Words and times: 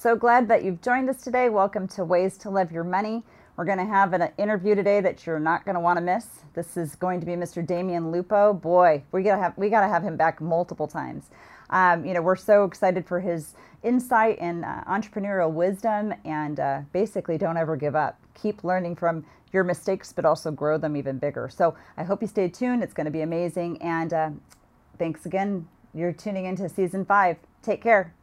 So 0.00 0.14
glad 0.14 0.46
that 0.46 0.62
you've 0.62 0.80
joined 0.80 1.10
us 1.10 1.24
today. 1.24 1.48
Welcome 1.48 1.88
to 1.88 2.04
Ways 2.04 2.38
to 2.38 2.50
Love 2.50 2.70
Your 2.70 2.84
Money. 2.84 3.24
We're 3.56 3.64
going 3.64 3.78
to 3.78 3.84
have 3.84 4.12
an 4.12 4.30
interview 4.38 4.76
today 4.76 5.00
that 5.00 5.26
you're 5.26 5.40
not 5.40 5.64
going 5.64 5.74
to 5.74 5.80
want 5.80 5.96
to 5.96 6.00
miss. 6.00 6.24
This 6.54 6.76
is 6.76 6.94
going 6.94 7.18
to 7.18 7.26
be 7.26 7.32
Mr. 7.32 7.66
Damion 7.66 8.12
Lupo. 8.12 8.52
Boy, 8.52 9.02
we 9.10 9.24
got 9.24 9.34
to 9.34 9.42
have 9.42 9.58
we 9.58 9.68
got 9.68 9.80
to 9.80 9.88
have 9.88 10.04
him 10.04 10.16
back 10.16 10.40
multiple 10.40 10.86
times. 10.86 11.30
Um, 11.70 12.06
you 12.06 12.14
know, 12.14 12.22
we're 12.22 12.36
so 12.36 12.62
excited 12.62 13.08
for 13.08 13.18
his 13.18 13.56
insight 13.82 14.38
and 14.38 14.64
uh, 14.64 14.84
entrepreneurial 14.86 15.50
wisdom, 15.50 16.14
and 16.24 16.60
uh, 16.60 16.82
basically, 16.92 17.36
don't 17.36 17.56
ever 17.56 17.74
give 17.74 17.96
up. 17.96 18.20
Keep 18.40 18.62
learning 18.62 18.94
from 18.94 19.26
your 19.52 19.64
mistakes, 19.64 20.12
but 20.12 20.24
also 20.24 20.52
grow 20.52 20.78
them 20.78 20.96
even 20.96 21.18
bigger. 21.18 21.48
So 21.48 21.74
I 21.96 22.04
hope 22.04 22.22
you 22.22 22.28
stay 22.28 22.48
tuned. 22.48 22.84
It's 22.84 22.94
going 22.94 23.06
to 23.06 23.10
be 23.10 23.22
amazing. 23.22 23.82
And 23.82 24.12
uh, 24.12 24.30
thanks 24.96 25.26
again. 25.26 25.66
You're 25.92 26.12
tuning 26.12 26.44
into 26.44 26.68
season 26.68 27.04
five. 27.04 27.38
Take 27.64 27.82
care. 27.82 28.14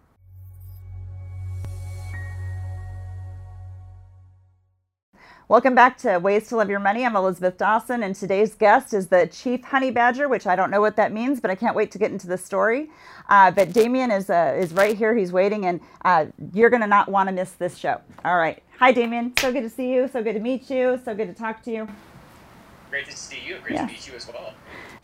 Welcome 5.47 5.75
back 5.75 5.99
to 5.99 6.17
Ways 6.17 6.47
to 6.47 6.55
Love 6.55 6.71
Your 6.71 6.79
Money. 6.79 7.05
I'm 7.05 7.15
Elisabeth 7.15 7.59
Dawson, 7.59 8.01
and 8.01 8.15
today's 8.15 8.55
guest 8.55 8.95
is 8.95 9.09
the 9.09 9.27
Chief 9.27 9.63
Honey 9.63 9.91
Badger, 9.91 10.27
which 10.27 10.47
I 10.47 10.55
don't 10.55 10.71
know 10.71 10.81
what 10.81 10.95
that 10.95 11.13
means, 11.13 11.39
but 11.39 11.51
I 11.51 11.55
can't 11.55 11.75
wait 11.75 11.91
to 11.91 11.99
get 11.99 12.11
into 12.11 12.25
the 12.25 12.35
story. 12.35 12.89
Uh, 13.29 13.51
but 13.51 13.69
Damion 13.69 14.11
is 14.11 14.31
uh, 14.31 14.57
is 14.57 14.73
right 14.73 14.97
here. 14.97 15.15
He's 15.15 15.31
waiting, 15.31 15.67
and 15.67 15.81
uh, 16.03 16.25
you're 16.51 16.71
going 16.71 16.81
to 16.81 16.87
not 16.87 17.09
want 17.09 17.29
to 17.29 17.31
miss 17.31 17.51
this 17.51 17.77
show. 17.77 18.01
All 18.25 18.37
right. 18.37 18.63
Hi, 18.79 18.91
Damion. 18.91 19.39
So 19.39 19.53
good 19.53 19.61
to 19.61 19.69
see 19.69 19.93
you. 19.93 20.07
So 20.07 20.23
good 20.23 20.33
to 20.33 20.39
meet 20.39 20.67
you. 20.71 20.99
So 21.05 21.13
good 21.13 21.27
to 21.27 21.33
talk 21.35 21.61
to 21.65 21.71
you. 21.71 21.87
Great 22.89 23.05
to 23.05 23.15
see 23.15 23.37
you. 23.45 23.59
Great 23.59 23.77
to 23.77 23.85
meet 23.85 24.07
you 24.07 24.15
as 24.15 24.27
well. 24.27 24.55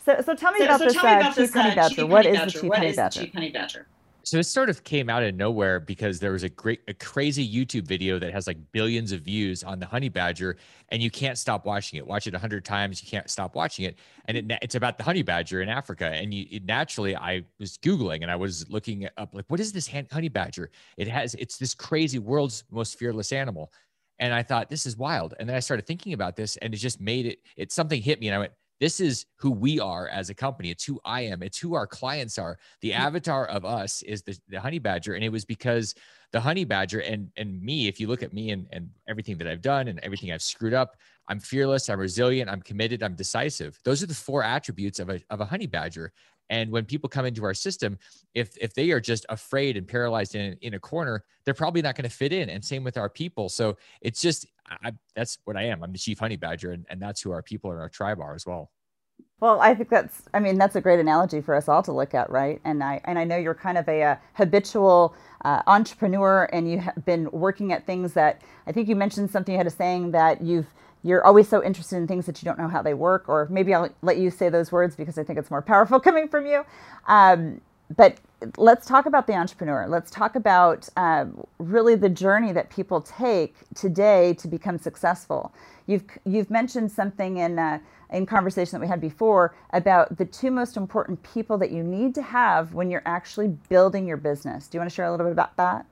So, 0.04 0.20
so 0.26 0.34
tell 0.34 0.50
me 0.50 0.58
so, 0.58 0.64
about 0.64 0.80
so 0.80 0.86
this, 0.86 0.94
me 0.96 1.00
about 1.02 1.24
Chief, 1.26 1.34
this 1.36 1.54
Honey 1.54 1.74
Badger. 1.76 1.94
Chief 1.94 2.08
what 2.08 2.24
Honey 2.24 2.30
is 2.30 2.38
Badger. 2.38 2.46
the 2.46 2.60
Chief 2.62 2.68
what 2.68 2.78
Honey 2.78 2.92
Badger? 2.92 3.20
The 3.20 3.26
Chief 3.26 3.34
Honey 3.34 3.50
Badger? 3.52 3.86
So 4.24 4.38
it 4.38 4.44
sort 4.44 4.70
of 4.70 4.84
came 4.84 5.10
out 5.10 5.24
of 5.24 5.34
nowhere 5.34 5.80
because 5.80 6.20
there 6.20 6.30
was 6.30 6.44
a 6.44 6.48
great, 6.48 6.80
a 6.86 6.94
crazy 6.94 7.46
YouTube 7.46 7.86
video 7.86 8.20
that 8.20 8.32
has 8.32 8.46
like 8.46 8.58
billions 8.70 9.10
of 9.10 9.22
views 9.22 9.64
on 9.64 9.80
the 9.80 9.86
honey 9.86 10.08
badger, 10.08 10.58
and 10.90 11.02
you 11.02 11.10
can't 11.10 11.36
stop 11.36 11.66
watching 11.66 11.98
it. 11.98 12.06
Watch 12.06 12.28
it 12.28 12.34
a 12.34 12.38
hundred 12.38 12.64
times, 12.64 13.02
you 13.02 13.08
can't 13.08 13.28
stop 13.28 13.56
watching 13.56 13.84
it, 13.84 13.98
and 14.26 14.36
it, 14.36 14.58
it's 14.62 14.76
about 14.76 14.96
the 14.96 15.02
honey 15.02 15.22
badger 15.22 15.60
in 15.60 15.68
Africa. 15.68 16.06
And 16.06 16.32
you 16.32 16.46
it, 16.50 16.64
naturally, 16.64 17.16
I 17.16 17.44
was 17.58 17.78
googling 17.78 18.22
and 18.22 18.30
I 18.30 18.36
was 18.36 18.68
looking 18.70 19.08
up 19.16 19.34
like, 19.34 19.46
what 19.48 19.58
is 19.58 19.72
this 19.72 19.90
honey 20.12 20.28
badger? 20.28 20.70
It 20.96 21.08
has, 21.08 21.34
it's 21.34 21.56
this 21.56 21.74
crazy 21.74 22.20
world's 22.20 22.62
most 22.70 22.98
fearless 22.98 23.32
animal, 23.32 23.72
and 24.20 24.32
I 24.32 24.44
thought 24.44 24.70
this 24.70 24.86
is 24.86 24.96
wild. 24.96 25.34
And 25.40 25.48
then 25.48 25.56
I 25.56 25.60
started 25.60 25.84
thinking 25.84 26.12
about 26.12 26.36
this, 26.36 26.56
and 26.58 26.72
it 26.72 26.76
just 26.76 27.00
made 27.00 27.26
it. 27.26 27.40
It 27.56 27.72
something 27.72 28.00
hit 28.00 28.20
me, 28.20 28.28
and 28.28 28.36
I 28.36 28.38
went, 28.38 28.52
this 28.82 28.98
is 28.98 29.26
who 29.36 29.52
we 29.52 29.78
are 29.78 30.08
as 30.08 30.28
a 30.28 30.34
company. 30.34 30.68
It's 30.68 30.82
who 30.82 30.98
I 31.04 31.20
am. 31.20 31.40
It's 31.40 31.56
who 31.56 31.74
our 31.74 31.86
clients 31.86 32.36
are. 32.36 32.58
The 32.80 32.90
mm-hmm. 32.90 33.00
avatar 33.00 33.46
of 33.46 33.64
us 33.64 34.02
is 34.02 34.22
the, 34.22 34.36
the 34.48 34.60
honey 34.60 34.80
badger. 34.80 35.14
And 35.14 35.22
it 35.22 35.28
was 35.28 35.44
because 35.44 35.94
the 36.32 36.40
honey 36.40 36.64
badger 36.64 36.98
and, 36.98 37.30
and 37.36 37.62
me, 37.62 37.86
if 37.86 38.00
you 38.00 38.08
look 38.08 38.24
at 38.24 38.32
me 38.32 38.50
and, 38.50 38.66
and 38.72 38.90
everything 39.08 39.38
that 39.38 39.46
I've 39.46 39.62
done 39.62 39.86
and 39.86 40.00
everything 40.00 40.32
I've 40.32 40.42
screwed 40.42 40.74
up, 40.74 40.96
I'm 41.28 41.38
fearless, 41.38 41.88
I'm 41.88 42.00
resilient, 42.00 42.50
I'm 42.50 42.60
committed, 42.60 43.04
I'm 43.04 43.14
decisive. 43.14 43.78
Those 43.84 44.02
are 44.02 44.06
the 44.06 44.14
four 44.14 44.42
attributes 44.42 44.98
of 44.98 45.10
a, 45.10 45.20
of 45.30 45.40
a 45.40 45.44
honey 45.44 45.68
badger. 45.68 46.12
And 46.52 46.70
when 46.70 46.84
people 46.84 47.08
come 47.08 47.24
into 47.24 47.44
our 47.44 47.54
system, 47.54 47.98
if 48.34 48.56
if 48.58 48.74
they 48.74 48.90
are 48.90 49.00
just 49.00 49.24
afraid 49.30 49.78
and 49.78 49.88
paralyzed 49.88 50.34
in 50.34 50.58
in 50.60 50.74
a 50.74 50.78
corner, 50.78 51.24
they're 51.44 51.54
probably 51.54 51.80
not 51.80 51.96
going 51.96 52.08
to 52.08 52.14
fit 52.14 52.30
in. 52.30 52.50
And 52.50 52.62
same 52.62 52.84
with 52.84 52.98
our 52.98 53.08
people. 53.08 53.48
So 53.48 53.78
it's 54.02 54.20
just 54.20 54.46
I, 54.68 54.92
that's 55.16 55.38
what 55.44 55.56
I 55.56 55.62
am. 55.62 55.82
I'm 55.82 55.92
the 55.92 55.98
chief 55.98 56.18
honey 56.18 56.36
badger, 56.36 56.72
and, 56.72 56.84
and 56.90 57.00
that's 57.00 57.22
who 57.22 57.32
our 57.32 57.42
people 57.42 57.72
in 57.72 57.78
our 57.78 57.88
tribe 57.88 58.20
are 58.20 58.34
as 58.34 58.44
well. 58.44 58.70
Well, 59.40 59.60
I 59.60 59.74
think 59.74 59.88
that's 59.88 60.24
I 60.34 60.40
mean 60.40 60.58
that's 60.58 60.76
a 60.76 60.82
great 60.82 61.00
analogy 61.00 61.40
for 61.40 61.54
us 61.54 61.68
all 61.68 61.82
to 61.84 61.92
look 61.92 62.12
at, 62.12 62.28
right? 62.28 62.60
And 62.66 62.84
I 62.84 63.00
and 63.04 63.18
I 63.18 63.24
know 63.24 63.38
you're 63.38 63.54
kind 63.54 63.78
of 63.78 63.88
a, 63.88 64.02
a 64.02 64.20
habitual 64.34 65.14
uh, 65.46 65.62
entrepreneur, 65.66 66.50
and 66.52 66.70
you 66.70 66.80
have 66.80 67.02
been 67.06 67.30
working 67.32 67.72
at 67.72 67.86
things 67.86 68.12
that 68.12 68.42
I 68.66 68.72
think 68.72 68.88
you 68.88 68.96
mentioned 68.96 69.30
something 69.30 69.52
you 69.52 69.58
had 69.58 69.66
a 69.66 69.70
saying 69.70 70.10
that 70.10 70.42
you've 70.42 70.66
you're 71.02 71.24
always 71.24 71.48
so 71.48 71.62
interested 71.62 71.96
in 71.96 72.06
things 72.06 72.26
that 72.26 72.42
you 72.42 72.46
don't 72.46 72.58
know 72.58 72.68
how 72.68 72.82
they 72.82 72.94
work, 72.94 73.28
or 73.28 73.48
maybe 73.50 73.74
I'll 73.74 73.90
let 74.02 74.18
you 74.18 74.30
say 74.30 74.48
those 74.48 74.72
words 74.72 74.96
because 74.96 75.18
I 75.18 75.24
think 75.24 75.38
it's 75.38 75.50
more 75.50 75.62
powerful 75.62 76.00
coming 76.08 76.28
from 76.28 76.46
you. 76.46 76.64
Um, 77.06 77.60
but 77.96 78.18
let's 78.56 78.86
talk 78.86 79.06
about 79.06 79.26
the 79.26 79.34
entrepreneur. 79.34 79.86
Let's 79.88 80.10
talk 80.10 80.36
about 80.36 80.88
um, 80.96 81.44
really 81.58 81.94
the 81.94 82.08
journey 82.08 82.52
that 82.52 82.70
people 82.70 83.00
take 83.00 83.56
today 83.74 84.34
to 84.34 84.48
become 84.48 84.78
successful. 84.78 85.52
You've 85.86 86.04
you've 86.24 86.50
mentioned 86.50 86.90
something 86.90 87.38
in 87.38 87.58
uh, 87.58 87.78
in 88.12 88.26
conversation 88.26 88.78
that 88.78 88.80
we 88.80 88.88
had 88.88 89.00
before 89.00 89.54
about 89.72 90.16
the 90.18 90.24
two 90.24 90.50
most 90.50 90.76
important 90.76 91.22
people 91.22 91.58
that 91.58 91.70
you 91.70 91.82
need 91.82 92.14
to 92.14 92.22
have 92.22 92.74
when 92.74 92.90
you're 92.90 93.02
actually 93.06 93.48
building 93.68 94.06
your 94.06 94.16
business. 94.16 94.68
Do 94.68 94.76
you 94.76 94.80
want 94.80 94.90
to 94.90 94.94
share 94.94 95.06
a 95.06 95.10
little 95.10 95.26
bit 95.26 95.32
about 95.32 95.56
that? 95.56 95.86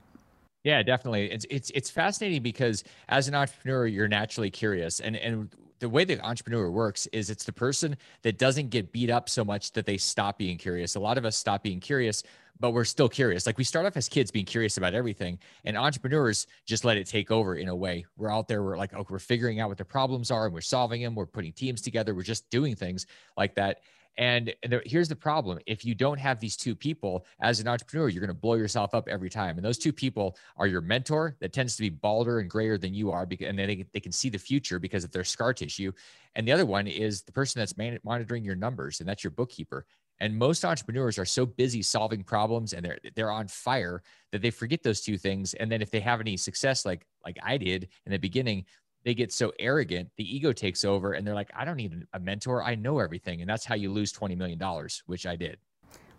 Yeah, 0.63 0.83
definitely. 0.83 1.31
It's 1.31 1.45
it's 1.49 1.71
it's 1.73 1.89
fascinating 1.89 2.43
because 2.43 2.83
as 3.09 3.27
an 3.27 3.33
entrepreneur, 3.35 3.87
you're 3.87 4.07
naturally 4.07 4.51
curious, 4.51 4.99
and 4.99 5.15
and 5.15 5.49
the 5.79 5.89
way 5.89 6.05
the 6.05 6.19
entrepreneur 6.23 6.69
works 6.69 7.07
is 7.07 7.31
it's 7.31 7.43
the 7.45 7.51
person 7.53 7.97
that 8.21 8.37
doesn't 8.37 8.69
get 8.69 8.91
beat 8.91 9.09
up 9.09 9.27
so 9.27 9.43
much 9.43 9.71
that 9.71 9.87
they 9.87 9.97
stop 9.97 10.37
being 10.37 10.57
curious. 10.59 10.93
A 10.95 10.99
lot 10.99 11.17
of 11.17 11.25
us 11.25 11.35
stop 11.35 11.63
being 11.63 11.79
curious, 11.79 12.21
but 12.61 12.71
we're 12.71 12.85
still 12.85 13.09
curious. 13.09 13.45
Like 13.45 13.57
we 13.57 13.63
start 13.63 13.85
off 13.85 13.97
as 13.97 14.07
kids 14.07 14.31
being 14.31 14.45
curious 14.45 14.77
about 14.77 14.93
everything, 14.93 15.39
and 15.65 15.75
entrepreneurs 15.75 16.47
just 16.65 16.85
let 16.85 16.95
it 16.95 17.07
take 17.07 17.31
over 17.31 17.55
in 17.55 17.67
a 17.67 17.75
way. 17.75 18.05
We're 18.15 18.31
out 18.31 18.47
there, 18.47 18.63
we're 18.63 18.77
like, 18.77 18.93
oh, 18.95 19.05
we're 19.09 19.19
figuring 19.19 19.59
out 19.59 19.67
what 19.69 19.79
the 19.79 19.85
problems 19.85 20.31
are, 20.31 20.45
and 20.45 20.53
we're 20.53 20.61
solving 20.61 21.01
them. 21.01 21.15
We're 21.15 21.25
putting 21.25 21.51
teams 21.51 21.81
together. 21.81 22.15
We're 22.15 22.21
just 22.21 22.49
doing 22.49 22.75
things 22.75 23.07
like 23.35 23.55
that. 23.55 23.79
And, 24.17 24.53
and 24.61 24.81
here's 24.85 25.07
the 25.07 25.15
problem 25.15 25.59
if 25.65 25.85
you 25.85 25.95
don't 25.95 26.19
have 26.19 26.39
these 26.39 26.57
two 26.57 26.75
people 26.75 27.25
as 27.39 27.59
an 27.59 27.67
entrepreneur, 27.67 28.09
you're 28.09 28.21
going 28.21 28.35
to 28.35 28.39
blow 28.39 28.55
yourself 28.55 28.93
up 28.93 29.07
every 29.07 29.29
time. 29.29 29.57
And 29.57 29.65
those 29.65 29.77
two 29.77 29.93
people 29.93 30.37
are 30.57 30.67
your 30.67 30.81
mentor 30.81 31.37
that 31.39 31.53
tends 31.53 31.75
to 31.77 31.81
be 31.81 31.89
balder 31.89 32.39
and 32.39 32.49
grayer 32.49 32.77
than 32.77 32.93
you 32.93 33.11
are, 33.11 33.25
because, 33.25 33.47
and 33.47 33.57
they, 33.57 33.85
they 33.93 33.99
can 33.99 34.11
see 34.11 34.29
the 34.29 34.37
future 34.37 34.79
because 34.79 35.03
of 35.03 35.11
their 35.11 35.23
scar 35.23 35.53
tissue. 35.53 35.91
And 36.35 36.47
the 36.47 36.51
other 36.51 36.65
one 36.65 36.87
is 36.87 37.21
the 37.21 37.31
person 37.31 37.59
that's 37.59 37.77
man- 37.77 37.99
monitoring 38.03 38.43
your 38.43 38.55
numbers, 38.55 38.99
and 38.99 39.07
that's 39.07 39.23
your 39.23 39.31
bookkeeper. 39.31 39.85
And 40.21 40.37
most 40.37 40.63
entrepreneurs 40.63 41.17
are 41.17 41.25
so 41.25 41.47
busy 41.47 41.81
solving 41.81 42.23
problems 42.23 42.73
and 42.73 42.85
they're 42.85 42.99
they're 43.15 43.31
on 43.31 43.47
fire 43.47 44.03
that 44.31 44.43
they 44.43 44.51
forget 44.51 44.83
those 44.83 45.01
two 45.01 45.17
things. 45.17 45.55
And 45.55 45.69
then 45.69 45.81
if 45.81 45.89
they 45.89 45.99
have 45.99 46.21
any 46.21 46.37
success, 46.37 46.85
like 46.85 47.07
like 47.25 47.37
I 47.43 47.57
did 47.57 47.89
in 48.05 48.11
the 48.11 48.19
beginning, 48.19 48.65
they 49.03 49.15
get 49.15 49.33
so 49.33 49.51
arrogant, 49.57 50.09
the 50.17 50.35
ego 50.35 50.53
takes 50.53 50.85
over, 50.85 51.13
and 51.13 51.25
they're 51.25 51.33
like, 51.33 51.49
I 51.55 51.65
don't 51.65 51.75
need 51.75 52.05
a 52.13 52.19
mentor. 52.19 52.63
I 52.63 52.75
know 52.75 52.99
everything. 52.99 53.41
And 53.41 53.49
that's 53.49 53.65
how 53.65 53.73
you 53.73 53.91
lose 53.91 54.13
$20 54.13 54.37
million, 54.37 54.61
which 55.07 55.25
I 55.25 55.35
did. 55.35 55.57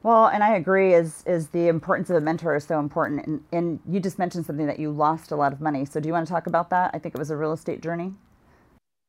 Well, 0.03 0.27
and 0.27 0.43
I 0.43 0.57
agree 0.57 0.95
is 0.95 1.23
is 1.25 1.47
the 1.51 1.69
importance 1.69 2.11
of 2.11 2.17
a 2.17 2.21
mentor 2.21 2.57
is 2.57 2.65
so 2.65 2.81
important. 2.81 3.25
And, 3.25 3.45
and 3.53 3.79
you 3.89 4.01
just 4.01 4.19
mentioned 4.19 4.47
something 4.47 4.67
that 4.67 4.81
you 4.81 4.91
lost 4.91 5.31
a 5.31 5.37
lot 5.37 5.53
of 5.53 5.61
money. 5.61 5.85
So 5.85 6.01
do 6.01 6.09
you 6.09 6.13
want 6.13 6.27
to 6.27 6.33
talk 6.33 6.49
about 6.49 6.71
that? 6.71 6.91
I 6.93 6.99
think 6.99 7.15
it 7.15 7.19
was 7.19 7.31
a 7.31 7.37
real 7.37 7.53
estate 7.53 7.83
journey. 7.83 8.15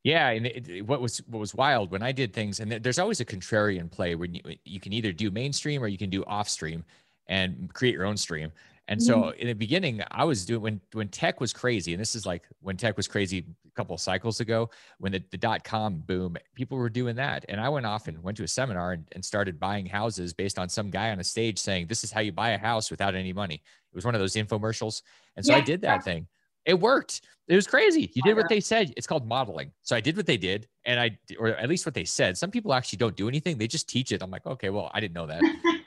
Yeah, 0.04 0.28
and 0.28 0.46
it, 0.46 0.68
it, 0.68 0.86
what 0.86 1.00
was 1.00 1.18
what 1.28 1.38
was 1.38 1.54
wild 1.54 1.90
when 1.90 2.02
I 2.02 2.12
did 2.12 2.34
things, 2.34 2.60
and 2.60 2.70
there's 2.70 2.98
always 2.98 3.20
a 3.20 3.24
contrarian 3.24 3.90
play 3.90 4.14
when 4.14 4.34
you 4.34 4.42
you 4.64 4.78
can 4.78 4.92
either 4.92 5.12
do 5.12 5.30
mainstream 5.30 5.82
or 5.82 5.88
you 5.88 5.98
can 5.98 6.10
do 6.10 6.22
off 6.24 6.48
stream 6.48 6.84
and 7.26 7.72
create 7.72 7.94
your 7.94 8.04
own 8.04 8.18
stream. 8.18 8.52
And 8.86 9.02
so 9.02 9.16
mm-hmm. 9.16 9.40
in 9.40 9.46
the 9.46 9.54
beginning, 9.54 10.02
I 10.10 10.24
was 10.24 10.44
doing 10.44 10.60
when 10.60 10.80
when 10.92 11.08
tech 11.08 11.40
was 11.40 11.54
crazy, 11.54 11.94
and 11.94 12.00
this 12.00 12.14
is 12.14 12.26
like 12.26 12.42
when 12.60 12.76
tech 12.76 12.98
was 12.98 13.08
crazy 13.08 13.46
a 13.66 13.70
couple 13.70 13.94
of 13.94 14.00
cycles 14.00 14.40
ago, 14.40 14.68
when 14.98 15.12
the, 15.12 15.24
the 15.30 15.38
dot 15.38 15.64
com 15.64 16.00
boom, 16.00 16.36
people 16.54 16.76
were 16.76 16.90
doing 16.90 17.16
that. 17.16 17.46
And 17.48 17.58
I 17.58 17.70
went 17.70 17.86
off 17.86 18.06
and 18.06 18.22
went 18.22 18.36
to 18.36 18.44
a 18.44 18.48
seminar 18.48 18.92
and, 18.92 19.08
and 19.12 19.24
started 19.24 19.58
buying 19.58 19.86
houses 19.86 20.34
based 20.34 20.58
on 20.58 20.68
some 20.68 20.90
guy 20.90 21.12
on 21.12 21.18
a 21.18 21.24
stage 21.24 21.58
saying, 21.58 21.86
This 21.86 22.04
is 22.04 22.12
how 22.12 22.20
you 22.20 22.30
buy 22.30 22.50
a 22.50 22.58
house 22.58 22.90
without 22.90 23.14
any 23.14 23.32
money. 23.32 23.54
It 23.54 23.94
was 23.94 24.04
one 24.04 24.14
of 24.14 24.20
those 24.20 24.34
infomercials. 24.34 25.00
And 25.34 25.46
so 25.46 25.52
yeah, 25.52 25.58
I 25.58 25.60
did 25.62 25.80
that 25.80 26.04
thing. 26.04 26.26
It 26.66 26.78
worked. 26.78 27.22
It 27.46 27.56
was 27.56 27.66
crazy. 27.66 28.10
You 28.14 28.22
did 28.22 28.36
what 28.36 28.48
they 28.48 28.60
said. 28.60 28.94
It's 28.96 29.06
called 29.06 29.26
modeling. 29.26 29.70
So 29.82 29.94
I 29.94 30.00
did 30.00 30.16
what 30.16 30.24
they 30.24 30.38
did, 30.38 30.66
and 30.86 30.98
I, 30.98 31.18
or 31.38 31.48
at 31.48 31.68
least 31.68 31.84
what 31.84 31.94
they 31.94 32.04
said. 32.04 32.38
Some 32.38 32.50
people 32.50 32.72
actually 32.72 32.96
don't 32.96 33.16
do 33.16 33.28
anything; 33.28 33.58
they 33.58 33.66
just 33.66 33.86
teach 33.86 34.12
it. 34.12 34.22
I'm 34.22 34.30
like, 34.30 34.46
okay, 34.46 34.70
well, 34.70 34.90
I 34.94 35.00
didn't 35.00 35.14
know 35.14 35.26
that. 35.26 35.42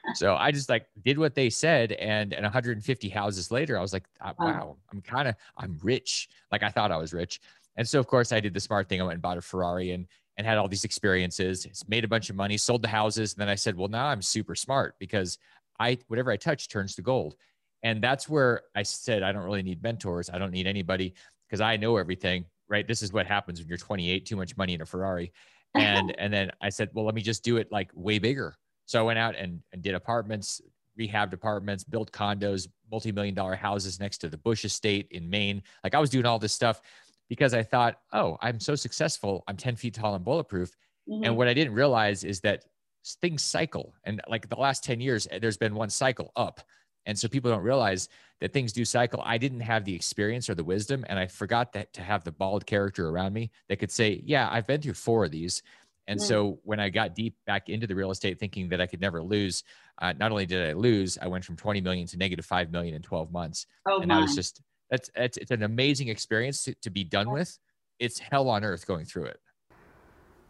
so 0.15 0.35
I 0.35 0.51
just 0.51 0.69
like 0.69 0.85
did 1.03 1.17
what 1.17 1.33
they 1.33 1.49
said, 1.49 1.93
and 1.93 2.31
and 2.33 2.43
150 2.43 3.09
houses 3.09 3.49
later, 3.49 3.75
I 3.75 3.81
was 3.81 3.91
like, 3.91 4.05
ah, 4.21 4.33
wow, 4.38 4.77
I'm 4.91 5.01
kind 5.01 5.27
of 5.27 5.35
I'm 5.57 5.79
rich. 5.81 6.29
Like 6.51 6.62
I 6.62 6.69
thought 6.69 6.91
I 6.91 6.97
was 6.97 7.12
rich, 7.12 7.41
and 7.75 7.88
so 7.88 8.00
of 8.00 8.06
course 8.06 8.31
I 8.31 8.39
did 8.39 8.53
the 8.53 8.59
smart 8.59 8.88
thing. 8.88 9.01
I 9.01 9.03
went 9.03 9.15
and 9.15 9.21
bought 9.21 9.39
a 9.39 9.41
Ferrari 9.41 9.91
and 9.91 10.06
and 10.38 10.45
had 10.45 10.57
all 10.57 10.68
these 10.68 10.83
experiences. 10.83 11.65
It's 11.65 11.88
made 11.88 12.03
a 12.03 12.07
bunch 12.07 12.29
of 12.29 12.35
money, 12.35 12.57
sold 12.57 12.83
the 12.83 12.88
houses, 12.88 13.33
and 13.33 13.41
then 13.41 13.50
I 13.50 13.56
said, 13.56 13.75
well, 13.75 13.88
now 13.88 14.06
I'm 14.06 14.21
super 14.21 14.53
smart 14.53 14.94
because 15.00 15.39
I 15.79 15.97
whatever 16.07 16.31
I 16.31 16.38
touch 16.38 16.69
turns 16.69 16.95
to 16.95 17.01
gold. 17.01 17.35
And 17.83 18.03
that's 18.03 18.27
where 18.27 18.63
I 18.75 18.83
said, 18.83 19.24
I 19.24 19.31
don't 19.31 19.44
really 19.44 19.63
need 19.63 19.83
mentors. 19.83 20.29
I 20.29 20.38
don't 20.38 20.51
need 20.51 20.68
anybody 20.68 21.13
because 21.47 21.62
I 21.62 21.77
know 21.77 21.97
everything, 21.97 22.45
right? 22.68 22.88
This 22.88 23.01
is 23.01 23.13
what 23.13 23.27
happens 23.27 23.59
when 23.59 23.68
you're 23.68 23.77
28, 23.77 24.25
too 24.25 24.35
much 24.35 24.57
money 24.57 24.74
in 24.74 24.81
a 24.81 24.85
Ferrari. 24.85 25.31
And, 25.75 26.15
and 26.19 26.33
then 26.33 26.51
I 26.62 26.69
said, 26.69 26.89
well, 26.94 27.06
let 27.06 27.15
me 27.15 27.21
just 27.21 27.44
do 27.44 27.57
it 27.57 27.71
like 27.71 27.91
way 27.94 28.19
bigger. 28.19 28.56
So 28.85 29.00
I 29.00 29.03
went 29.03 29.19
out 29.19 29.35
and, 29.35 29.62
and 29.74 29.81
did 29.81 29.95
apartments, 29.95 30.62
rehabbed 31.00 31.33
apartments, 31.33 31.83
built 31.83 32.12
condos, 32.12 32.68
multi-million 32.91 33.35
dollar 33.35 33.56
houses 33.56 34.00
next 34.00 34.19
to 34.19 34.29
the 34.29 34.38
Bush 34.38 34.65
estate 34.65 35.07
in 35.12 35.29
Maine. 35.29 35.62
Like 35.83 35.94
I 35.94 36.00
was 36.00 36.09
doing 36.09 36.25
all 36.25 36.39
this 36.39 36.53
stuff 36.53 36.81
because 37.29 37.53
I 37.53 37.63
thought, 37.63 38.00
oh, 38.13 38.38
I'm 38.41 38.59
so 38.59 38.75
successful. 38.75 39.44
I'm 39.47 39.57
10 39.57 39.75
feet 39.75 39.94
tall 39.94 40.15
and 40.15 40.24
bulletproof. 40.24 40.71
Mm-hmm. 41.09 41.25
And 41.25 41.38
what 41.38 41.47
I 41.47 41.53
didn't 41.53 41.74
realize 41.74 42.24
is 42.24 42.39
that 42.41 42.63
things 43.21 43.44
cycle. 43.44 43.94
And 44.06 44.21
like 44.27 44.50
the 44.50 44.56
last 44.56 44.83
10 44.83 45.00
years, 45.00 45.27
there's 45.41 45.57
been 45.57 45.75
one 45.75 45.89
cycle 45.89 46.31
up 46.35 46.62
And 47.07 47.18
so 47.18 47.27
people 47.27 47.50
don't 47.50 47.63
realize 47.63 48.09
that 48.42 48.54
things 48.54 48.71
do 48.71 48.86
cycle. 48.86 49.24
I 49.25 49.39
didn't 49.39 49.62
have 49.62 49.83
the 49.83 49.95
experience 49.95 50.50
or 50.50 50.56
the 50.56 50.63
wisdom, 50.63 51.04
and 51.09 51.18
I 51.18 51.25
forgot 51.25 51.74
that 51.74 51.92
to 51.94 52.01
have 52.01 52.24
the 52.24 52.31
bald 52.31 52.68
character 52.68 53.09
around 53.09 53.33
me 53.33 53.50
that 53.69 53.77
could 53.77 53.92
say, 53.92 54.21
Yeah, 54.24 54.48
I've 54.51 54.68
been 54.68 54.81
through 54.81 54.94
four 54.94 55.25
of 55.25 55.31
these. 55.31 55.63
And 56.07 56.21
so 56.21 56.59
when 56.63 56.80
I 56.80 56.88
got 56.89 57.15
deep 57.15 57.36
back 57.45 57.68
into 57.68 57.86
the 57.86 57.95
real 57.95 58.12
estate 58.12 58.39
thinking 58.39 58.69
that 58.69 58.80
I 58.80 58.88
could 58.88 59.01
never 59.01 59.21
lose, 59.21 59.63
uh, 60.01 60.13
not 60.18 60.31
only 60.31 60.45
did 60.45 60.65
I 60.65 60.71
lose, 60.71 61.18
I 61.21 61.27
went 61.27 61.44
from 61.44 61.57
20 61.57 61.81
million 61.81 62.07
to 62.07 62.18
negative 62.18 62.45
5 62.45 62.71
million 62.71 62.95
in 62.95 63.01
12 63.01 63.30
months. 63.30 63.65
Oh, 63.86 64.00
and 64.00 64.07
my. 64.07 64.15
that 64.15 64.21
was 64.21 64.36
just, 64.36 64.62
that's, 64.89 65.10
it's, 65.15 65.36
it's 65.36 65.51
an 65.51 65.63
amazing 65.63 66.07
experience 66.07 66.63
to, 66.63 66.74
to 66.75 66.89
be 66.89 67.03
done 67.03 67.30
with. 67.30 67.60
It's 68.00 68.19
hell 68.19 68.48
on 68.48 68.63
earth 68.63 68.88
going 68.88 69.03
through 69.03 69.25
it. 69.25 69.39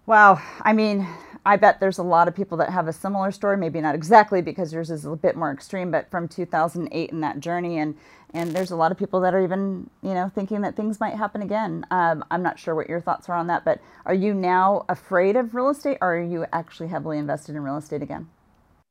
Wow. 0.06 0.40
I 0.62 0.74
mean, 0.74 1.08
I 1.48 1.56
bet 1.56 1.80
there's 1.80 1.98
a 1.98 2.04
lot 2.04 2.28
of 2.28 2.36
people 2.36 2.58
that 2.58 2.70
have 2.72 2.90
a 2.90 2.94
similar 2.94 3.32
story. 3.32 3.56
Maybe 3.56 3.80
not 3.80 3.96
exactly 3.96 4.42
because 4.42 4.74
yours 4.74 4.92
is 4.92 5.06
a 5.06 5.16
bit 5.16 5.38
more 5.38 5.50
extreme, 5.50 5.92
but 5.92 6.12
from 6.12 6.28
2008 6.28 7.14
and 7.14 7.24
that 7.24 7.40
journey, 7.40 7.78
and 7.78 7.96
and 8.34 8.52
there's 8.52 8.72
a 8.72 8.76
lot 8.76 8.92
of 8.92 8.98
people 8.98 9.22
that 9.22 9.34
are 9.34 9.42
even 9.42 9.90
you 10.04 10.14
know 10.14 10.30
thinking 10.36 10.60
that 10.64 10.76
things 10.76 11.00
might 11.00 11.14
happen 11.14 11.42
again. 11.42 11.86
Um, 11.90 12.26
I'm 12.30 12.44
not 12.44 12.60
sure 12.60 12.76
what 12.76 12.90
your 12.90 13.00
thoughts 13.00 13.30
are 13.30 13.36
on 13.38 13.48
that, 13.48 13.64
but 13.64 13.80
are 14.06 14.14
you 14.14 14.34
now 14.34 14.84
afraid 14.90 15.38
of 15.38 15.56
real 15.56 15.70
estate, 15.70 16.00
or 16.02 16.18
are 16.18 16.22
you 16.22 16.46
actually 16.52 16.90
heavily 16.90 17.18
invested 17.18 17.56
in 17.56 17.64
real 17.64 17.78
estate 17.78 18.02
again? 18.02 18.28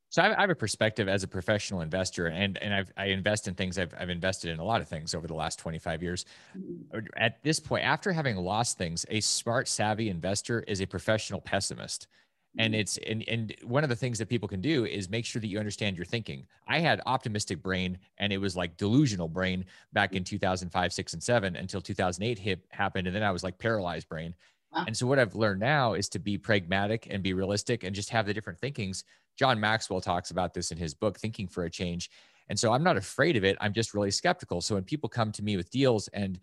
So 0.09 0.23
I 0.23 0.41
have 0.41 0.49
a 0.49 0.55
perspective 0.55 1.09
as 1.11 1.25
a 1.25 1.29
professional 1.29 1.82
investor, 1.82 2.29
and 2.29 2.56
and 2.62 2.73
I've, 2.73 2.91
I 2.97 3.09
invest 3.09 3.49
in 3.49 3.55
things. 3.55 3.79
I've 3.79 3.93
I've 4.00 4.09
invested 4.09 4.50
in 4.50 4.61
a 4.61 4.64
lot 4.64 4.81
of 4.81 4.88
things 4.88 5.14
over 5.14 5.26
the 5.26 5.35
last 5.35 5.59
25 5.59 6.02
years. 6.02 6.25
Mm-hmm. 6.56 7.00
At 7.19 7.43
this 7.43 7.61
point, 7.61 7.85
after 7.85 8.12
having 8.12 8.37
lost 8.37 8.79
things, 8.79 9.05
a 9.11 9.20
smart, 9.20 9.69
savvy 9.69 10.09
investor 10.09 10.61
is 10.67 10.81
a 10.81 10.87
professional 10.87 11.43
pessimist. 11.43 12.06
And 12.58 12.73
mm-hmm. 12.73 12.81
it's 12.81 12.97
and 12.99 13.25
and 13.29 13.55
one 13.62 13.85
of 13.85 13.91
the 13.91 13.97
things 13.97 14.19
that 14.19 14.29
people 14.29 14.49
can 14.49 14.61
do 14.61 14.85
is 14.87 15.08
make 15.11 15.25
sure 15.25 15.41
that 15.41 15.49
you 15.49 15.58
understand 15.58 15.97
your 15.97 16.06
thinking. 16.06 16.47
I 16.67 16.79
had 16.79 17.00
optimistic 17.06 17.62
brain, 17.62 17.99
and 18.19 18.32
it 18.32 18.38
was 18.38 18.56
like 18.56 18.76
delusional 18.76 19.29
brain 19.29 19.64
back 19.93 20.14
in 20.14 20.25
2005, 20.25 20.93
six, 20.93 21.12
and 21.12 21.23
seven 21.23 21.56
until 21.56 21.81
2008 21.81 22.38
hit 22.38 22.64
happened, 22.70 23.06
and 23.06 23.14
then 23.14 23.23
I 23.23 23.31
was 23.31 23.44
like 23.44 23.58
paralyzed 23.58 24.08
brain. 24.08 24.35
And 24.87 24.97
so 24.97 25.06
what 25.06 25.19
I've 25.19 25.35
learned 25.35 25.61
now 25.61 25.94
is 25.94 26.08
to 26.11 26.19
be 26.19 26.37
pragmatic 26.37 27.06
and 27.11 27.23
be 27.23 27.32
realistic 27.32 27.85
and 27.85 27.94
just 27.94 28.11
have 28.11 28.26
the 28.26 28.35
different 28.35 28.59
thinkings. 28.59 29.05
John 29.37 29.59
Maxwell 29.59 30.00
talks 30.00 30.31
about 30.31 30.52
this 30.52 30.70
in 30.70 30.79
his 30.79 30.93
book, 30.93 31.19
Thinking 31.19 31.49
for 31.49 31.64
a 31.64 31.70
Change. 31.70 32.11
And 32.49 32.59
so 32.59 32.73
I'm 32.73 32.82
not 32.82 32.97
afraid 32.97 33.37
of 33.37 33.44
it. 33.44 33.56
I'm 33.61 33.73
just 33.73 33.94
really 33.94 34.11
skeptical. 34.11 34.61
So 34.61 34.75
when 34.75 34.85
people 34.85 35.09
come 35.09 35.32
to 35.32 35.43
me 35.43 35.56
with 35.56 35.70
deals 35.70 36.09
and 36.09 36.38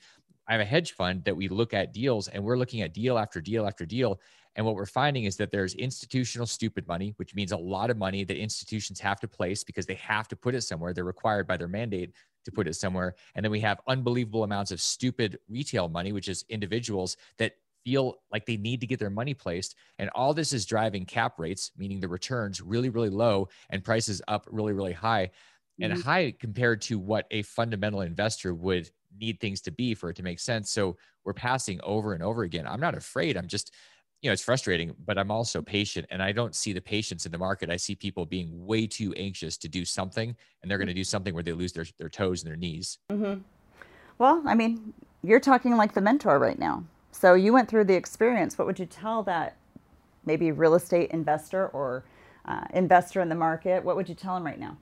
I 0.47 0.53
have 0.53 0.61
a 0.61 0.65
hedge 0.65 0.93
fund 0.93 1.23
that 1.25 1.35
we 1.35 1.47
look 1.47 1.73
at 1.73 1.93
deals 1.93 2.27
and 2.27 2.43
we're 2.43 2.57
looking 2.57 2.81
at 2.81 2.93
deal 2.93 3.17
after 3.17 3.41
deal 3.41 3.65
after 3.65 3.85
deal. 3.85 4.19
And 4.55 4.65
what 4.65 4.75
we're 4.75 4.85
finding 4.85 5.23
is 5.23 5.35
that 5.37 5.51
there's 5.51 5.73
institutional 5.75 6.45
stupid 6.45 6.87
money, 6.87 7.13
which 7.17 7.33
means 7.33 7.51
a 7.51 7.57
lot 7.57 7.89
of 7.89 7.97
money 7.97 8.23
that 8.23 8.37
institutions 8.37 8.99
have 8.99 9.19
to 9.21 9.27
place 9.27 9.63
because 9.63 9.85
they 9.85 9.95
have 9.95 10.27
to 10.27 10.35
put 10.35 10.53
it 10.53 10.61
somewhere. 10.61 10.93
They're 10.93 11.03
required 11.03 11.47
by 11.47 11.57
their 11.57 11.67
mandate 11.67 12.13
to 12.45 12.51
put 12.51 12.67
it 12.67 12.75
somewhere. 12.75 13.15
And 13.35 13.43
then 13.43 13.51
we 13.51 13.61
have 13.61 13.79
unbelievable 13.87 14.43
amounts 14.43 14.71
of 14.71 14.81
stupid 14.81 15.39
retail 15.49 15.89
money, 15.89 16.11
which 16.11 16.27
is 16.27 16.45
individuals 16.49 17.17
that 17.37 17.53
feel 17.83 18.15
like 18.31 18.45
they 18.45 18.57
need 18.57 18.79
to 18.81 18.87
get 18.87 18.99
their 18.99 19.09
money 19.09 19.33
placed. 19.33 19.75
And 19.97 20.09
all 20.11 20.33
this 20.33 20.53
is 20.53 20.65
driving 20.65 21.05
cap 21.05 21.39
rates, 21.39 21.71
meaning 21.77 21.99
the 21.99 22.07
returns 22.07 22.61
really, 22.61 22.89
really 22.89 23.09
low 23.09 23.49
and 23.69 23.83
prices 23.83 24.21
up 24.27 24.47
really, 24.51 24.73
really 24.73 24.93
high. 24.93 25.31
Mm-hmm. 25.81 25.91
And 25.91 26.03
high 26.03 26.35
compared 26.39 26.81
to 26.83 26.99
what 26.99 27.25
a 27.31 27.41
fundamental 27.41 28.01
investor 28.01 28.53
would 28.53 28.91
need 29.19 29.39
things 29.39 29.61
to 29.61 29.71
be 29.71 29.93
for 29.93 30.09
it 30.09 30.15
to 30.17 30.23
make 30.23 30.39
sense. 30.39 30.71
So 30.71 30.97
we're 31.23 31.33
passing 31.33 31.79
over 31.83 32.13
and 32.13 32.23
over 32.23 32.43
again. 32.43 32.67
I'm 32.67 32.79
not 32.79 32.95
afraid. 32.95 33.37
I'm 33.37 33.47
just, 33.47 33.73
you 34.21 34.29
know, 34.29 34.33
it's 34.33 34.41
frustrating, 34.41 34.93
but 35.05 35.17
I'm 35.17 35.31
also 35.31 35.61
patient 35.61 36.07
and 36.09 36.21
I 36.21 36.31
don't 36.31 36.55
see 36.55 36.73
the 36.73 36.81
patience 36.81 37.25
in 37.25 37.31
the 37.31 37.37
market. 37.37 37.69
I 37.69 37.77
see 37.77 37.95
people 37.95 38.25
being 38.25 38.65
way 38.65 38.87
too 38.87 39.13
anxious 39.13 39.57
to 39.57 39.67
do 39.67 39.85
something 39.85 40.35
and 40.61 40.71
they're 40.71 40.77
going 40.77 40.87
to 40.87 40.93
do 40.93 41.03
something 41.03 41.33
where 41.33 41.43
they 41.43 41.53
lose 41.53 41.73
their, 41.73 41.85
their 41.97 42.09
toes 42.09 42.43
and 42.43 42.49
their 42.49 42.57
knees. 42.57 42.99
Mm-hmm. 43.11 43.41
Well, 44.17 44.43
I 44.45 44.55
mean, 44.55 44.93
you're 45.23 45.39
talking 45.39 45.75
like 45.75 45.93
the 45.93 46.01
mentor 46.01 46.39
right 46.39 46.59
now. 46.59 46.83
So 47.11 47.33
you 47.33 47.53
went 47.53 47.69
through 47.69 47.85
the 47.85 47.95
experience. 47.95 48.57
What 48.57 48.67
would 48.67 48.79
you 48.79 48.85
tell 48.85 49.23
that 49.23 49.57
maybe 50.25 50.51
real 50.51 50.75
estate 50.75 51.11
investor 51.11 51.67
or 51.67 52.03
uh, 52.45 52.65
investor 52.73 53.21
in 53.21 53.29
the 53.29 53.35
market? 53.35 53.83
What 53.83 53.95
would 53.95 54.09
you 54.09 54.15
tell 54.15 54.35
them 54.35 54.45
right 54.45 54.59
now? 54.59 54.77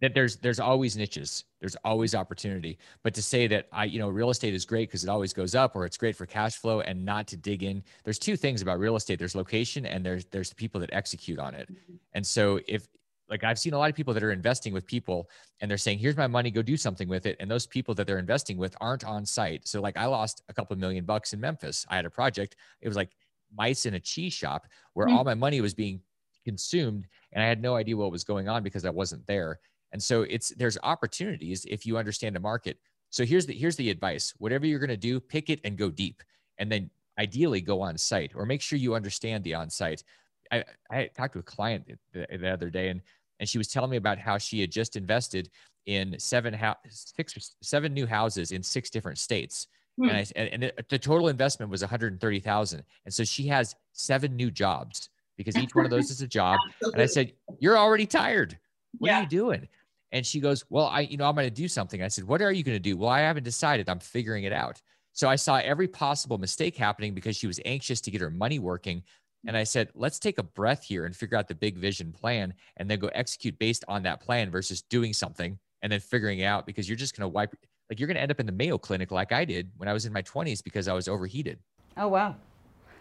That 0.00 0.14
there's 0.14 0.36
there's 0.36 0.58
always 0.58 0.96
niches. 0.96 1.44
There's 1.60 1.76
always 1.84 2.14
opportunity. 2.14 2.78
But 3.04 3.14
to 3.14 3.22
say 3.22 3.46
that 3.46 3.68
I 3.72 3.84
you 3.84 3.98
know 3.98 4.08
real 4.08 4.30
estate 4.30 4.54
is 4.54 4.64
great 4.64 4.88
because 4.88 5.04
it 5.04 5.08
always 5.08 5.32
goes 5.32 5.54
up 5.54 5.76
or 5.76 5.86
it's 5.86 5.96
great 5.96 6.16
for 6.16 6.26
cash 6.26 6.56
flow 6.56 6.80
and 6.80 7.04
not 7.04 7.28
to 7.28 7.36
dig 7.36 7.62
in. 7.62 7.84
There's 8.02 8.18
two 8.18 8.36
things 8.36 8.62
about 8.62 8.80
real 8.80 8.96
estate. 8.96 9.18
There's 9.18 9.36
location 9.36 9.86
and 9.86 10.04
there's 10.04 10.24
there's 10.26 10.48
the 10.48 10.56
people 10.56 10.80
that 10.80 10.90
execute 10.92 11.38
on 11.38 11.54
it. 11.54 11.68
And 12.14 12.26
so 12.26 12.58
if 12.66 12.88
like 13.32 13.44
I've 13.44 13.58
seen 13.58 13.72
a 13.72 13.78
lot 13.78 13.88
of 13.88 13.96
people 13.96 14.12
that 14.12 14.22
are 14.22 14.30
investing 14.30 14.74
with 14.74 14.86
people 14.86 15.30
and 15.60 15.70
they're 15.70 15.78
saying, 15.78 15.98
here's 15.98 16.18
my 16.18 16.26
money, 16.26 16.50
go 16.50 16.60
do 16.60 16.76
something 16.76 17.08
with 17.08 17.24
it. 17.24 17.36
And 17.40 17.50
those 17.50 17.66
people 17.66 17.94
that 17.94 18.06
they're 18.06 18.18
investing 18.18 18.58
with 18.58 18.76
aren't 18.78 19.04
on 19.04 19.24
site. 19.24 19.66
So 19.66 19.80
like 19.80 19.96
I 19.96 20.04
lost 20.04 20.42
a 20.50 20.52
couple 20.52 20.76
million 20.76 21.06
bucks 21.06 21.32
in 21.32 21.40
Memphis. 21.40 21.86
I 21.88 21.96
had 21.96 22.04
a 22.04 22.10
project. 22.10 22.56
It 22.82 22.88
was 22.88 22.96
like 22.96 23.10
mice 23.56 23.86
in 23.86 23.94
a 23.94 24.00
cheese 24.00 24.34
shop 24.34 24.66
where 24.92 25.06
mm-hmm. 25.06 25.16
all 25.16 25.24
my 25.24 25.34
money 25.34 25.62
was 25.62 25.72
being 25.72 26.00
consumed 26.44 27.06
and 27.32 27.42
I 27.42 27.46
had 27.46 27.62
no 27.62 27.74
idea 27.74 27.96
what 27.96 28.12
was 28.12 28.22
going 28.22 28.50
on 28.50 28.62
because 28.62 28.84
I 28.84 28.90
wasn't 28.90 29.26
there. 29.26 29.60
And 29.92 30.02
so 30.02 30.22
it's 30.22 30.50
there's 30.56 30.78
opportunities 30.82 31.66
if 31.68 31.86
you 31.86 31.98
understand 31.98 32.34
the 32.34 32.40
market. 32.40 32.78
So 33.10 33.24
here's 33.24 33.46
the 33.46 33.54
here's 33.54 33.76
the 33.76 33.90
advice. 33.90 34.32
Whatever 34.38 34.66
you're 34.66 34.78
going 34.78 34.90
to 34.90 34.96
do, 34.96 35.20
pick 35.20 35.50
it 35.50 35.60
and 35.64 35.76
go 35.76 35.90
deep. 35.90 36.22
And 36.58 36.70
then 36.70 36.90
ideally 37.18 37.60
go 37.60 37.80
on 37.80 37.98
site 37.98 38.32
or 38.34 38.46
make 38.46 38.62
sure 38.62 38.78
you 38.78 38.94
understand 38.94 39.44
the 39.44 39.54
on 39.54 39.68
site. 39.68 40.02
I, 40.50 40.64
I 40.90 41.10
talked 41.14 41.34
to 41.34 41.40
a 41.40 41.42
client 41.42 41.90
the, 42.12 42.26
the 42.30 42.50
other 42.50 42.70
day 42.70 42.88
and 42.88 43.00
and 43.40 43.48
she 43.48 43.58
was 43.58 43.66
telling 43.66 43.90
me 43.90 43.96
about 43.96 44.18
how 44.18 44.38
she 44.38 44.60
had 44.60 44.70
just 44.70 44.94
invested 44.94 45.50
in 45.86 46.14
seven 46.18 46.54
house, 46.54 46.76
six, 46.88 47.56
seven 47.60 47.92
new 47.92 48.06
houses 48.06 48.52
in 48.52 48.62
six 48.62 48.88
different 48.88 49.18
states. 49.18 49.66
Hmm. 49.98 50.08
And, 50.08 50.16
I, 50.16 50.40
and 50.40 50.64
it, 50.64 50.88
the 50.88 50.98
total 50.98 51.26
investment 51.28 51.70
was 51.70 51.82
130,000. 51.82 52.82
And 53.04 53.12
so 53.12 53.24
she 53.24 53.48
has 53.48 53.74
seven 53.92 54.36
new 54.36 54.50
jobs 54.50 55.08
because 55.36 55.56
each 55.56 55.74
one 55.74 55.84
of 55.84 55.90
those 55.90 56.10
is 56.10 56.22
a 56.22 56.26
job. 56.28 56.58
and 56.82 57.02
I 57.02 57.06
said, 57.06 57.32
you're 57.58 57.76
already 57.76 58.06
tired. 58.06 58.58
What 58.98 59.08
yeah. 59.08 59.18
are 59.18 59.22
you 59.22 59.28
doing? 59.28 59.68
And 60.12 60.26
she 60.26 60.40
goes, 60.40 60.64
well, 60.68 60.86
I, 60.86 61.00
you 61.00 61.16
know, 61.16 61.24
I'm 61.24 61.34
going 61.34 61.46
to 61.46 61.50
do 61.50 61.68
something. 61.68 62.02
I 62.02 62.08
said, 62.08 62.24
what 62.24 62.42
are 62.42 62.52
you 62.52 62.62
going 62.62 62.76
to 62.76 62.80
do? 62.80 62.96
Well, 62.96 63.08
I 63.08 63.20
haven't 63.20 63.44
decided. 63.44 63.88
I'm 63.88 63.98
figuring 63.98 64.44
it 64.44 64.52
out. 64.52 64.80
So 65.12 65.28
I 65.28 65.36
saw 65.36 65.56
every 65.56 65.88
possible 65.88 66.38
mistake 66.38 66.76
happening 66.76 67.14
because 67.14 67.36
she 67.36 67.46
was 67.46 67.60
anxious 67.64 68.00
to 68.02 68.10
get 68.10 68.20
her 68.20 68.30
money 68.30 68.58
working. 68.58 69.02
And 69.46 69.56
I 69.56 69.64
said, 69.64 69.88
let's 69.94 70.18
take 70.18 70.38
a 70.38 70.42
breath 70.42 70.84
here 70.84 71.04
and 71.04 71.16
figure 71.16 71.36
out 71.36 71.48
the 71.48 71.54
big 71.54 71.76
vision 71.76 72.12
plan 72.12 72.54
and 72.76 72.88
then 72.88 72.98
go 72.98 73.08
execute 73.08 73.58
based 73.58 73.84
on 73.88 74.02
that 74.04 74.20
plan 74.20 74.50
versus 74.50 74.82
doing 74.82 75.12
something 75.12 75.58
and 75.82 75.90
then 75.90 76.00
figuring 76.00 76.38
it 76.38 76.44
out 76.44 76.64
because 76.64 76.88
you're 76.88 76.96
just 76.96 77.16
going 77.16 77.28
to 77.28 77.28
wipe, 77.28 77.54
like 77.90 77.98
you're 77.98 78.06
going 78.06 78.16
to 78.16 78.22
end 78.22 78.30
up 78.30 78.38
in 78.38 78.46
the 78.46 78.52
Mayo 78.52 78.78
Clinic 78.78 79.10
like 79.10 79.32
I 79.32 79.44
did 79.44 79.70
when 79.76 79.88
I 79.88 79.92
was 79.92 80.06
in 80.06 80.12
my 80.12 80.22
20s 80.22 80.62
because 80.62 80.88
I 80.88 80.92
was 80.92 81.08
overheated. 81.08 81.58
Oh, 81.96 82.08
wow. 82.08 82.36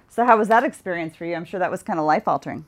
So, 0.09 0.25
how 0.25 0.37
was 0.37 0.49
that 0.49 0.65
experience 0.65 1.15
for 1.15 1.23
you? 1.23 1.35
I'm 1.35 1.45
sure 1.45 1.59
that 1.59 1.71
was 1.71 1.83
kind 1.83 1.97
of 1.97 2.05
life 2.05 2.27
altering. 2.27 2.65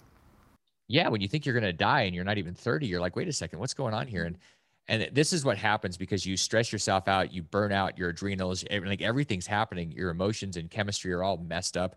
Yeah. 0.88 1.10
When 1.10 1.22
you 1.22 1.28
think 1.28 1.46
you're 1.46 1.54
going 1.54 1.64
to 1.64 1.74
die 1.74 2.02
and 2.02 2.16
you're 2.16 2.24
not 2.24 2.38
even 2.38 2.54
30, 2.54 2.88
you're 2.88 3.02
like, 3.02 3.16
wait 3.16 3.28
a 3.28 3.34
second, 3.34 3.60
what's 3.60 3.74
going 3.74 3.94
on 3.94 4.08
here? 4.08 4.26
And 4.26 4.38
and 4.88 5.10
this 5.14 5.32
is 5.32 5.46
what 5.46 5.58
happens 5.58 5.96
because 5.96 6.26
you 6.26 6.36
stress 6.36 6.74
yourself 6.74 7.08
out, 7.08 7.32
you 7.32 7.42
burn 7.42 7.72
out 7.72 7.98
your 7.98 8.10
adrenals, 8.10 8.66
like 8.70 9.02
everything's 9.02 9.48
happening. 9.48 9.92
Your 9.92 10.10
emotions 10.10 10.58
and 10.58 10.70
chemistry 10.70 11.14
are 11.14 11.24
all 11.24 11.38
messed 11.38 11.78
up. 11.78 11.96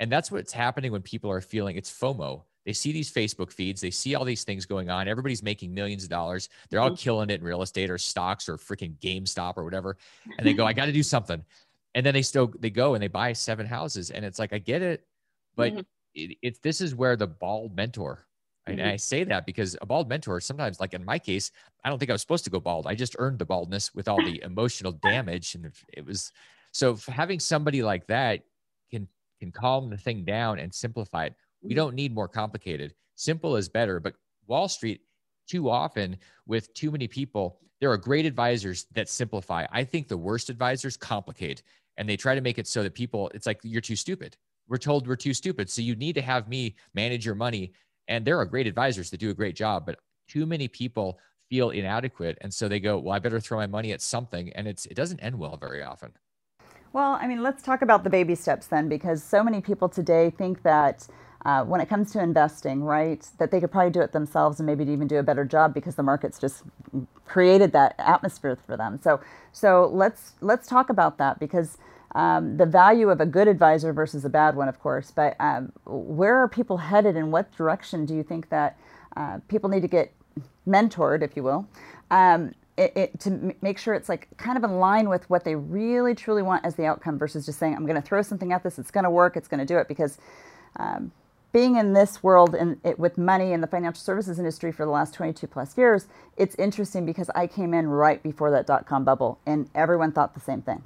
And 0.00 0.12
that's 0.12 0.30
what's 0.30 0.52
happening 0.52 0.92
when 0.92 1.00
people 1.00 1.30
are 1.30 1.40
feeling 1.40 1.76
it's 1.76 1.90
FOMO. 1.90 2.42
They 2.66 2.72
see 2.72 2.92
these 2.92 3.10
Facebook 3.12 3.52
feeds, 3.52 3.80
they 3.80 3.92
see 3.92 4.16
all 4.16 4.24
these 4.24 4.44
things 4.44 4.66
going 4.66 4.90
on. 4.90 5.08
Everybody's 5.08 5.42
making 5.42 5.72
millions 5.72 6.02
of 6.02 6.10
dollars. 6.10 6.48
They're 6.68 6.80
all 6.80 6.88
mm-hmm. 6.88 6.96
killing 6.96 7.30
it 7.30 7.40
in 7.40 7.46
real 7.46 7.62
estate 7.62 7.90
or 7.90 7.96
stocks 7.96 8.48
or 8.48 8.56
freaking 8.56 8.98
GameStop 8.98 9.56
or 9.56 9.64
whatever. 9.64 9.96
And 10.36 10.46
they 10.46 10.52
go, 10.52 10.66
I 10.66 10.72
got 10.74 10.86
to 10.86 10.92
do 10.92 11.04
something. 11.04 11.42
And 11.94 12.04
then 12.04 12.12
they 12.12 12.22
still 12.22 12.52
they 12.58 12.70
go 12.70 12.94
and 12.94 13.02
they 13.02 13.08
buy 13.08 13.32
seven 13.32 13.66
houses. 13.66 14.10
And 14.10 14.24
it's 14.24 14.38
like, 14.38 14.52
I 14.52 14.58
get 14.58 14.82
it, 14.82 15.06
but 15.54 15.72
mm-hmm. 15.72 15.80
It, 16.16 16.38
it's 16.42 16.58
this 16.58 16.80
is 16.80 16.94
where 16.94 17.16
the 17.16 17.26
bald 17.26 17.76
mentor. 17.76 18.26
Mm-hmm. 18.68 18.80
And 18.80 18.88
I 18.88 18.96
say 18.96 19.22
that 19.24 19.46
because 19.46 19.76
a 19.80 19.86
bald 19.86 20.08
mentor, 20.08 20.40
sometimes, 20.40 20.80
like 20.80 20.94
in 20.94 21.04
my 21.04 21.18
case, 21.18 21.52
I 21.84 21.88
don't 21.88 21.98
think 21.98 22.10
I 22.10 22.14
was 22.14 22.22
supposed 22.22 22.44
to 22.44 22.50
go 22.50 22.58
bald. 22.58 22.86
I 22.86 22.94
just 22.94 23.14
earned 23.18 23.38
the 23.38 23.44
baldness 23.44 23.94
with 23.94 24.08
all 24.08 24.22
the 24.24 24.42
emotional 24.44 24.92
damage. 24.92 25.54
And 25.54 25.70
it 25.92 26.04
was 26.04 26.32
so 26.72 26.96
having 27.08 27.38
somebody 27.38 27.82
like 27.82 28.06
that 28.08 28.42
can 28.90 29.06
can 29.38 29.52
calm 29.52 29.90
the 29.90 29.98
thing 29.98 30.24
down 30.24 30.58
and 30.58 30.74
simplify 30.74 31.26
it. 31.26 31.34
We 31.62 31.70
mm-hmm. 31.70 31.76
don't 31.76 31.94
need 31.94 32.14
more 32.14 32.28
complicated. 32.28 32.94
Simple 33.14 33.56
is 33.56 33.68
better. 33.68 34.00
But 34.00 34.14
Wall 34.46 34.68
Street, 34.68 35.02
too 35.46 35.70
often 35.70 36.16
with 36.46 36.72
too 36.74 36.90
many 36.90 37.06
people, 37.06 37.60
there 37.80 37.90
are 37.90 37.96
great 37.96 38.26
advisors 38.26 38.86
that 38.94 39.08
simplify. 39.08 39.66
I 39.70 39.84
think 39.84 40.08
the 40.08 40.16
worst 40.16 40.50
advisors 40.50 40.96
complicate 40.96 41.62
and 41.96 42.08
they 42.08 42.16
try 42.16 42.34
to 42.34 42.40
make 42.40 42.58
it 42.58 42.66
so 42.66 42.82
that 42.82 42.94
people, 42.94 43.30
it's 43.34 43.46
like 43.46 43.60
you're 43.62 43.80
too 43.80 43.96
stupid. 43.96 44.36
We're 44.68 44.78
told 44.78 45.06
we're 45.06 45.16
too 45.16 45.34
stupid. 45.34 45.70
So 45.70 45.82
you 45.82 45.94
need 45.96 46.14
to 46.14 46.22
have 46.22 46.48
me 46.48 46.76
manage 46.94 47.24
your 47.24 47.34
money. 47.34 47.72
And 48.08 48.24
there 48.24 48.38
are 48.38 48.44
great 48.44 48.66
advisors 48.66 49.10
that 49.10 49.20
do 49.20 49.30
a 49.30 49.34
great 49.34 49.56
job, 49.56 49.86
but 49.86 49.98
too 50.28 50.46
many 50.46 50.68
people 50.68 51.18
feel 51.48 51.70
inadequate. 51.70 52.38
And 52.40 52.52
so 52.52 52.68
they 52.68 52.80
go, 52.80 52.98
well, 52.98 53.14
I 53.14 53.18
better 53.18 53.40
throw 53.40 53.58
my 53.58 53.66
money 53.66 53.92
at 53.92 54.02
something. 54.02 54.52
And 54.54 54.66
it's, 54.66 54.86
it 54.86 54.94
doesn't 54.94 55.20
end 55.20 55.38
well 55.38 55.56
very 55.56 55.82
often. 55.82 56.12
Well, 56.92 57.12
I 57.20 57.26
mean, 57.26 57.42
let's 57.42 57.62
talk 57.62 57.82
about 57.82 58.04
the 58.04 58.10
baby 58.10 58.34
steps 58.34 58.68
then, 58.68 58.88
because 58.88 59.22
so 59.22 59.44
many 59.44 59.60
people 59.60 59.88
today 59.88 60.30
think 60.30 60.62
that 60.62 61.06
uh, 61.44 61.62
when 61.62 61.80
it 61.80 61.88
comes 61.88 62.10
to 62.12 62.20
investing, 62.20 62.82
right, 62.82 63.28
that 63.38 63.50
they 63.50 63.60
could 63.60 63.70
probably 63.70 63.90
do 63.90 64.00
it 64.00 64.12
themselves 64.12 64.58
and 64.58 64.66
maybe 64.66 64.82
even 64.90 65.06
do 65.06 65.18
a 65.18 65.22
better 65.22 65.44
job 65.44 65.74
because 65.74 65.94
the 65.94 66.02
market's 66.02 66.38
just 66.38 66.64
created 67.24 67.72
that 67.72 67.94
atmosphere 67.98 68.58
for 68.66 68.76
them. 68.76 68.98
So, 69.02 69.20
so 69.52 69.90
let's 69.92 70.32
let's 70.40 70.66
talk 70.66 70.90
about 70.90 71.18
that 71.18 71.38
because 71.38 71.78
um, 72.16 72.56
the 72.56 72.64
value 72.64 73.10
of 73.10 73.20
a 73.20 73.26
good 73.26 73.46
advisor 73.46 73.92
versus 73.92 74.24
a 74.24 74.30
bad 74.30 74.56
one, 74.56 74.68
of 74.68 74.80
course. 74.80 75.10
But 75.10 75.36
um, 75.38 75.70
where 75.84 76.36
are 76.38 76.48
people 76.48 76.78
headed, 76.78 77.14
and 77.14 77.30
what 77.30 77.54
direction 77.54 78.06
do 78.06 78.14
you 78.14 78.22
think 78.22 78.48
that 78.48 78.78
uh, 79.16 79.38
people 79.48 79.68
need 79.68 79.82
to 79.82 79.88
get 79.88 80.12
mentored, 80.66 81.22
if 81.22 81.36
you 81.36 81.42
will, 81.42 81.68
um, 82.10 82.54
it, 82.78 82.92
it, 82.96 83.20
to 83.20 83.54
make 83.60 83.78
sure 83.78 83.94
it's 83.94 84.08
like 84.08 84.28
kind 84.38 84.56
of 84.56 84.64
in 84.64 84.78
line 84.78 85.08
with 85.08 85.28
what 85.28 85.44
they 85.44 85.54
really 85.54 86.14
truly 86.14 86.42
want 86.42 86.64
as 86.64 86.74
the 86.74 86.86
outcome 86.86 87.18
versus 87.18 87.44
just 87.46 87.58
saying, 87.58 87.74
I'm 87.74 87.84
going 87.86 88.00
to 88.00 88.06
throw 88.06 88.22
something 88.22 88.52
at 88.52 88.62
this, 88.62 88.78
it's 88.78 88.90
going 88.90 89.04
to 89.04 89.10
work, 89.10 89.36
it's 89.36 89.48
going 89.48 89.60
to 89.60 89.66
do 89.66 89.78
it. 89.78 89.86
Because 89.86 90.18
um, 90.76 91.12
being 91.52 91.76
in 91.76 91.92
this 91.92 92.22
world 92.22 92.54
and 92.54 92.78
with 92.98 93.18
money 93.18 93.52
in 93.52 93.60
the 93.60 93.66
financial 93.66 94.00
services 94.00 94.38
industry 94.38 94.72
for 94.72 94.84
the 94.86 94.90
last 94.90 95.12
22 95.14 95.46
plus 95.46 95.76
years, 95.76 96.06
it's 96.36 96.54
interesting 96.56 97.04
because 97.06 97.30
I 97.34 97.46
came 97.46 97.74
in 97.74 97.88
right 97.88 98.22
before 98.22 98.50
that 98.52 98.66
dot 98.66 98.86
com 98.86 99.04
bubble 99.04 99.38
and 99.46 99.68
everyone 99.74 100.12
thought 100.12 100.34
the 100.34 100.40
same 100.40 100.62
thing. 100.62 100.84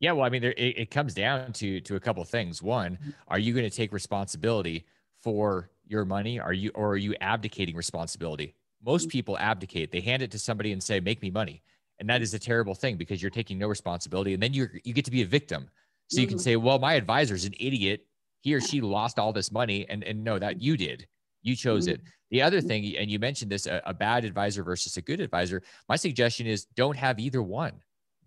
Yeah, 0.00 0.12
well, 0.12 0.24
I 0.24 0.30
mean, 0.30 0.40
there, 0.40 0.52
it, 0.52 0.78
it 0.78 0.90
comes 0.90 1.14
down 1.14 1.52
to 1.54 1.80
to 1.82 1.96
a 1.96 2.00
couple 2.00 2.24
things. 2.24 2.62
One, 2.62 2.92
mm-hmm. 2.92 3.10
are 3.28 3.38
you 3.38 3.52
going 3.52 3.68
to 3.68 3.74
take 3.74 3.92
responsibility 3.92 4.86
for 5.22 5.70
your 5.86 6.06
money? 6.06 6.40
Are 6.40 6.54
you 6.54 6.70
or 6.74 6.92
are 6.92 6.96
you 6.96 7.14
abdicating 7.20 7.76
responsibility? 7.76 8.54
Most 8.84 9.04
mm-hmm. 9.04 9.10
people 9.10 9.38
abdicate. 9.38 9.92
They 9.92 10.00
hand 10.00 10.22
it 10.22 10.30
to 10.32 10.38
somebody 10.38 10.72
and 10.72 10.82
say, 10.82 11.00
"Make 11.00 11.20
me 11.20 11.30
money," 11.30 11.62
and 11.98 12.08
that 12.08 12.22
is 12.22 12.32
a 12.32 12.38
terrible 12.38 12.74
thing 12.74 12.96
because 12.96 13.20
you're 13.22 13.30
taking 13.30 13.58
no 13.58 13.68
responsibility, 13.68 14.32
and 14.32 14.42
then 14.42 14.54
you 14.54 14.68
you 14.84 14.94
get 14.94 15.04
to 15.04 15.10
be 15.10 15.22
a 15.22 15.26
victim. 15.26 15.68
So 16.08 16.16
mm-hmm. 16.16 16.20
you 16.22 16.26
can 16.26 16.36
mm-hmm. 16.38 16.44
say, 16.44 16.56
"Well, 16.56 16.78
my 16.78 16.94
advisor 16.94 17.34
is 17.34 17.44
an 17.44 17.54
idiot. 17.60 18.06
He 18.40 18.54
or 18.54 18.60
she 18.62 18.80
lost 18.80 19.18
all 19.18 19.34
this 19.34 19.52
money," 19.52 19.86
and 19.90 20.02
and 20.02 20.24
no, 20.24 20.38
that 20.38 20.62
you 20.62 20.78
did. 20.78 21.06
You 21.42 21.54
chose 21.54 21.84
mm-hmm. 21.84 21.96
it. 21.96 22.00
The 22.30 22.40
other 22.40 22.62
thing, 22.62 22.96
and 22.96 23.10
you 23.10 23.18
mentioned 23.18 23.50
this, 23.50 23.66
a, 23.66 23.82
a 23.84 23.92
bad 23.92 24.24
advisor 24.24 24.62
versus 24.62 24.96
a 24.96 25.02
good 25.02 25.20
advisor. 25.20 25.62
My 25.88 25.96
suggestion 25.96 26.46
is 26.46 26.64
don't 26.64 26.96
have 26.96 27.18
either 27.18 27.42
one 27.42 27.72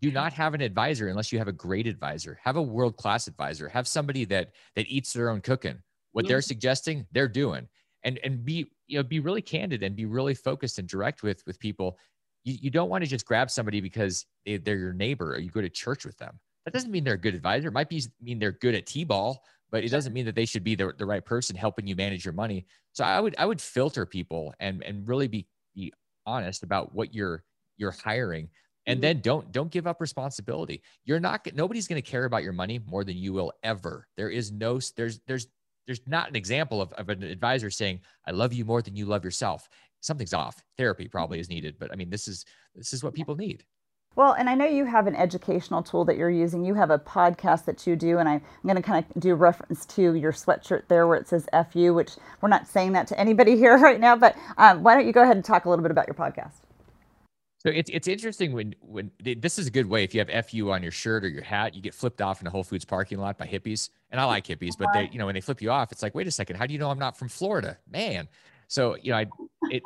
do 0.04 0.10
mm-hmm. 0.10 0.16
not 0.16 0.34
have 0.34 0.54
an 0.54 0.62
advisor 0.62 1.08
unless 1.08 1.32
you 1.32 1.40
have 1.40 1.48
a 1.48 1.54
great 1.54 1.88
advisor. 1.88 2.38
Have 2.44 2.58
a 2.58 2.62
world 2.62 2.98
class 2.98 3.28
advisor. 3.28 3.70
Have 3.70 3.88
somebody 3.88 4.26
that 4.26 4.52
that 4.76 4.86
eats 4.88 5.14
their 5.14 5.30
own 5.30 5.40
cooking. 5.40 5.82
What 6.12 6.28
they're 6.28 6.40
mm-hmm. 6.40 6.44
suggesting 6.44 7.06
they're 7.14 7.30
doing. 7.30 7.70
And 8.04 8.20
and 8.24 8.44
be 8.44 8.68
you 8.88 8.98
know 8.98 9.04
be 9.04 9.22
really 9.22 9.42
candid 9.42 9.82
and 9.82 9.96
be 9.96 10.06
really 10.06 10.36
focused 10.36 10.78
and 10.78 10.88
direct 10.88 11.24
with 11.24 11.42
with 11.48 11.58
people. 11.60 11.98
You, 12.44 12.58
you 12.62 12.70
don't 12.70 12.90
want 12.90 13.06
to 13.06 13.10
just 13.10 13.26
grab 13.26 13.50
somebody 13.50 13.80
because 13.80 14.26
they, 14.46 14.58
they're 14.58 14.78
your 14.78 14.94
neighbor 14.94 15.34
or 15.36 15.40
you 15.40 15.50
go 15.50 15.62
to 15.62 15.70
church 15.70 16.06
with 16.06 16.18
them. 16.18 16.38
That 16.66 16.74
doesn't 16.74 16.92
mean 16.92 17.06
they're 17.06 17.14
a 17.14 17.18
good 17.18 17.36
advisor. 17.36 17.70
It 17.70 17.74
might 17.74 17.90
be 17.90 18.04
mean 18.22 18.40
they're 18.40 18.52
good 18.52 18.76
at 18.76 18.86
t-ball 18.86 19.42
but 19.72 19.84
it 19.84 19.90
doesn't 19.90 20.14
mean 20.14 20.26
that 20.26 20.36
they 20.36 20.46
should 20.46 20.64
be 20.64 20.76
the, 20.76 20.94
the 21.00 21.06
right 21.06 21.26
person 21.26 21.56
helping 21.56 21.88
you 21.88 21.96
manage 21.96 22.24
your 22.24 22.34
money. 22.34 22.68
So 22.92 23.04
i 23.04 23.20
would 23.20 23.36
i 23.40 23.46
would 23.46 23.60
filter 23.60 24.06
people 24.06 24.54
and 24.60 24.84
and 24.84 25.08
really 25.08 25.28
be 25.28 25.48
be 25.74 25.92
honest 26.28 26.62
about 26.62 26.94
what 26.94 27.14
you're 27.14 27.44
you're 27.78 27.92
hiring 27.92 28.50
and 28.86 28.98
mm-hmm. 28.98 29.02
then 29.02 29.22
don't 29.22 29.52
don't 29.52 29.72
give 29.72 29.88
up 29.88 30.02
responsibility 30.02 30.82
you're 31.06 31.20
not 31.20 31.48
nobody's 31.54 31.88
going 31.88 32.02
to 32.02 32.10
care 32.10 32.25
about 32.25 32.44
your 32.44 32.54
money 32.54 32.80
more 32.86 33.04
than 33.04 33.18
you 33.18 33.34
will 33.34 33.52
ever 33.63 34.08
there 34.18 34.30
is 34.30 34.52
no 34.52 34.80
there's 34.96 35.20
there's 35.28 35.48
there's 35.86 36.02
not 36.08 36.30
an 36.30 36.36
example 36.36 36.82
of, 36.82 36.92
of 36.94 37.10
an 37.10 37.24
advisor 37.24 37.70
saying 37.70 38.00
i 38.28 38.32
love 38.32 38.54
you 38.54 38.66
more 38.66 38.82
than 38.82 38.96
you 38.96 39.06
love 39.06 39.24
yourself 39.24 39.68
something's 40.02 40.34
off 40.34 40.63
therapy 40.78 41.08
probably 41.08 41.40
is 41.40 41.50
needed 41.50 41.75
but 41.80 41.92
i 41.92 41.96
mean 41.96 42.10
this 42.10 42.28
is 42.28 42.46
this 42.75 42.94
is 42.94 43.04
what 43.04 43.13
people 43.13 43.36
need 43.36 43.63
well, 44.16 44.34
and 44.34 44.48
I 44.48 44.54
know 44.54 44.66
you 44.66 44.86
have 44.86 45.08
an 45.08 45.16
educational 45.16 45.82
tool 45.82 46.06
that 46.06 46.18
you're 46.18 46.30
using. 46.30 46.63
You 46.63 46.75
have 46.75 46.92
a 46.92 47.00
podcast 47.00 47.66
that 47.66 47.88
you 47.88 47.96
do, 47.96 48.20
and 48.20 48.30
I, 48.30 48.34
am 48.34 48.42
going 48.63 48.75
to 48.75 48.82
kind 48.82 49.04
of 49.04 49.20
do 49.22 49.34
reference 49.34 49.88
to 49.88 50.13
your 50.13 50.32
sweatshirt 50.32 50.84
there 50.88 51.08
where 51.08 51.18
it 51.18 51.28
says 51.28 51.48
FU, 51.72 51.96
which 51.96 52.12
we're 52.40 52.50
not 52.50 52.68
saying 52.68 52.92
that 52.92 53.08
to 53.08 53.20
anybody 53.20 53.58
here 53.58 53.75
right 53.78 54.00
now, 54.00 54.16
but 54.16 54.36
um, 54.58 54.84
why 54.84 54.94
don't 54.94 55.08
you 55.08 55.13
go 55.13 55.24
ahead 55.24 55.36
and 55.36 55.44
talk 55.44 55.66
a 55.66 55.70
little 55.70 55.82
bit 55.82 55.90
about 55.92 56.08
your 56.08 56.13
podcast? 56.13 56.62
So 57.65 57.72
it's 57.72 57.89
it's 57.93 58.10
interesting 58.10 58.51
when 58.51 58.75
when 58.82 59.10
this 59.22 59.58
is 59.58 59.67
a 59.67 59.72
good 59.72 59.86
way 59.86 60.03
if 60.03 60.13
you 60.13 60.24
have 60.25 60.50
fu 60.50 60.70
on 60.70 60.84
your 60.84 60.91
shirt 60.91 61.24
or 61.24 61.29
your 61.29 61.43
hat, 61.43 61.74
you 61.74 61.82
get 61.82 61.93
flipped 61.93 62.22
off 62.22 62.41
in 62.41 62.48
a 62.48 62.50
Whole 62.50 62.63
Foods 62.63 62.84
parking 62.84 63.20
lot 63.20 63.38
by 63.38 63.48
hippies, 63.48 63.89
and 64.12 64.20
I 64.20 64.25
like 64.25 64.46
hippies, 64.46 64.74
but 64.77 64.89
they 64.93 65.10
you 65.13 65.17
know 65.17 65.27
when 65.27 65.36
they 65.36 65.41
flip 65.41 65.62
you 65.62 65.72
off, 65.72 65.93
it's 65.93 66.03
like 66.03 66.13
wait 66.13 66.27
a 66.27 66.32
second, 66.32 66.58
how 66.58 66.65
do 66.65 66.74
you 66.74 66.79
know 66.79 66.89
I'm 66.89 67.00
not 67.00 67.17
from 67.17 67.29
Florida, 67.29 67.77
man? 67.89 68.27
So 68.67 68.98
you 69.01 69.12
know, 69.12 69.17
I, 69.20 69.27
it, 69.70 69.84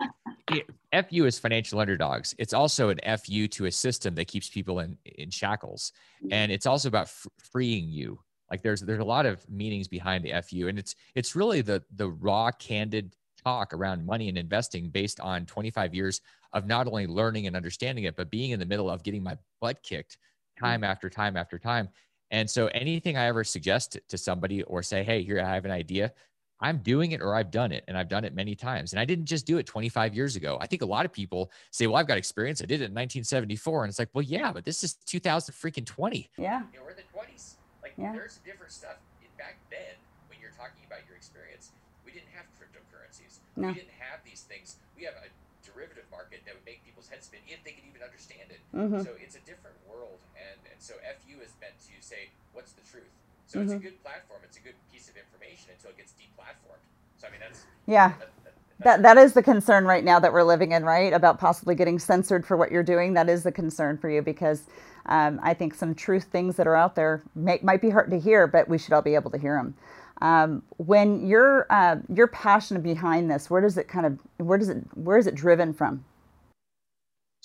it 0.91 1.09
fu 1.09 1.25
is 1.25 1.37
financial 1.37 1.79
underdogs. 1.79 2.33
It's 2.39 2.53
also 2.53 2.89
an 2.89 2.99
fu 3.19 3.47
to 3.47 3.65
a 3.65 3.71
system 3.71 4.15
that 4.15 4.27
keeps 4.27 4.49
people 4.49 4.79
in 4.79 4.97
in 5.05 5.29
shackles, 5.29 5.91
and 6.31 6.51
it's 6.51 6.65
also 6.65 6.87
about 6.87 7.05
f- 7.05 7.27
freeing 7.37 7.91
you. 7.91 8.19
Like 8.49 8.63
there's 8.63 8.81
there's 8.81 9.01
a 9.01 9.05
lot 9.05 9.27
of 9.27 9.47
meanings 9.47 9.87
behind 9.87 10.25
the 10.25 10.33
fu, 10.41 10.67
and 10.67 10.79
it's 10.79 10.95
it's 11.13 11.35
really 11.35 11.61
the 11.61 11.83
the 11.95 12.09
raw, 12.09 12.49
candid 12.49 13.13
talk 13.43 13.73
around 13.73 14.05
money 14.05 14.29
and 14.29 14.37
investing 14.37 14.89
based 14.89 15.19
on 15.19 15.45
25 15.45 15.93
years 15.93 16.21
of 16.57 16.67
not 16.67 16.87
only 16.87 17.07
learning 17.07 17.47
and 17.47 17.55
understanding 17.55 18.05
it, 18.05 18.15
but 18.15 18.29
being 18.29 18.51
in 18.51 18.59
the 18.59 18.65
middle 18.65 18.89
of 18.89 19.03
getting 19.03 19.23
my 19.23 19.37
butt 19.61 19.81
kicked 19.83 20.17
time 20.59 20.81
mm-hmm. 20.81 20.91
after 20.91 21.09
time 21.09 21.37
after 21.37 21.57
time. 21.57 21.89
And 22.31 22.49
so 22.49 22.67
anything 22.67 23.17
I 23.17 23.25
ever 23.25 23.43
suggest 23.43 23.97
to 24.07 24.17
somebody 24.17 24.63
or 24.63 24.83
say, 24.83 25.03
hey, 25.03 25.23
here, 25.23 25.39
I 25.39 25.53
have 25.53 25.65
an 25.65 25.71
idea, 25.71 26.11
I'm 26.59 26.79
doing 26.79 27.11
it 27.11 27.21
or 27.21 27.35
I've 27.35 27.51
done 27.51 27.71
it. 27.71 27.83
And 27.87 27.97
I've 27.97 28.09
done 28.09 28.25
it 28.25 28.33
many 28.33 28.55
times. 28.55 28.91
And 28.91 28.99
I 28.99 29.05
didn't 29.05 29.25
just 29.25 29.45
do 29.45 29.59
it 29.59 29.65
25 29.65 30.15
years 30.15 30.35
ago. 30.35 30.57
I 30.59 30.67
think 30.67 30.81
a 30.81 30.85
lot 30.85 31.05
of 31.05 31.13
people 31.13 31.51
say, 31.71 31.87
well, 31.87 31.97
I've 31.97 32.07
got 32.07 32.17
experience. 32.17 32.61
I 32.61 32.65
did 32.65 32.81
it 32.81 32.89
in 32.89 32.95
1974. 32.95 33.83
And 33.83 33.89
it's 33.89 33.99
like, 33.99 34.09
well, 34.13 34.23
yeah, 34.23 34.51
but 34.51 34.65
this 34.65 34.83
is 34.83 34.95
2000 35.05 35.53
freaking 35.53 35.85
20. 35.85 36.29
Yeah. 36.37 36.63
You 36.73 36.79
know, 36.79 36.83
we're 36.83 36.91
in 36.91 36.97
the 36.97 37.03
20s. 37.03 37.55
Like 37.81 37.93
yeah. 37.97 38.11
there's 38.11 38.39
different 38.43 38.71
stuff 38.71 38.97
back 39.37 39.57
then 39.69 39.95
when 40.29 40.41
you're 40.41 40.55
talking 40.57 40.81
about 40.85 41.05
your 41.07 41.15
experience. 41.15 41.71
We 42.03 42.11
didn't 42.11 42.33
have 42.33 42.45
cryptocurrencies. 42.57 43.39
No. 43.55 43.69
We 43.69 43.75
didn't 43.75 43.95
have 44.01 44.19
these 44.25 44.41
things. 44.41 44.77
We 44.97 45.05
have 45.05 45.13
a 45.13 45.29
derivative 45.77 46.09
market 46.09 46.41
that 46.49 46.57
would 46.57 46.65
make 46.65 46.81
people's 46.81 47.05
heads 47.05 47.29
spin 47.29 47.45
if 47.45 47.61
they 47.61 47.77
could 47.77 47.85
even 47.85 48.01
understand 48.01 48.49
it. 48.49 48.61
Mm-hmm. 48.73 49.05
So 49.05 49.13
it's 49.21 49.37
a 49.37 49.43
different 49.45 49.77
world, 49.85 50.17
and 50.33 50.57
and 50.65 50.81
so 50.81 50.97
FU 51.05 51.37
is 51.37 51.53
meant 51.61 51.77
to 51.85 51.93
say 52.01 52.33
what's 52.57 52.73
the 52.73 52.81
truth. 52.81 53.05
So 53.45 53.61
mm-hmm. 53.61 53.61
it's 53.61 53.71
a 53.71 53.75
mm-hmm. 53.77 53.93
good 53.93 53.97
platform. 54.01 54.41
It's 54.41 54.57
a 54.57 54.65
good 54.65 54.73
piece 54.89 55.05
of 55.05 55.15
information 55.15 55.69
until 55.77 55.93
it 55.93 56.01
gets 56.01 56.17
deplatformed. 56.17 56.81
So 57.21 57.29
I 57.29 57.31
mean 57.31 57.45
that's 57.45 57.61
yeah. 57.85 58.17
That, 58.17 58.33
that, 58.43 58.53
that, 58.79 59.01
that 59.03 59.17
is 59.21 59.33
the 59.33 59.43
concern 59.43 59.85
right 59.85 60.03
now 60.03 60.19
that 60.19 60.33
we're 60.33 60.43
living 60.43 60.73
in, 60.73 60.83
right? 60.83 61.13
About 61.13 61.39
possibly 61.39 61.75
getting 61.75 61.97
censored 61.97 62.45
for 62.45 62.57
what 62.57 62.71
you're 62.71 62.83
doing. 62.83 63.13
That 63.13 63.29
is 63.29 63.43
the 63.43 63.51
concern 63.51 63.97
for 63.97 64.09
you 64.09 64.21
because 64.21 64.65
um, 65.05 65.39
I 65.41 65.53
think 65.53 65.73
some 65.73 65.95
truth 65.95 66.25
things 66.25 66.57
that 66.57 66.67
are 66.67 66.75
out 66.75 66.95
there 66.95 67.23
may, 67.33 67.59
might 67.63 67.81
be 67.81 67.89
hard 67.89 68.11
to 68.11 68.19
hear, 68.19 68.45
but 68.45 68.67
we 68.67 68.77
should 68.77 68.93
all 68.93 69.01
be 69.01 69.15
able 69.15 69.31
to 69.31 69.37
hear 69.37 69.55
them. 69.55 69.75
Um, 70.21 70.63
when 70.77 71.27
you're 71.27 71.67
uh, 71.69 71.97
your 72.13 72.27
passion 72.27 72.81
behind 72.81 73.29
this, 73.29 73.49
where 73.49 73.61
does 73.61 73.77
it 73.77 73.87
kind 73.87 74.05
of 74.05 74.19
where 74.37 74.57
does 74.57 74.69
it 74.69 74.77
where 74.95 75.17
is 75.17 75.27
it 75.27 75.35
driven 75.35 75.73
from? 75.73 76.03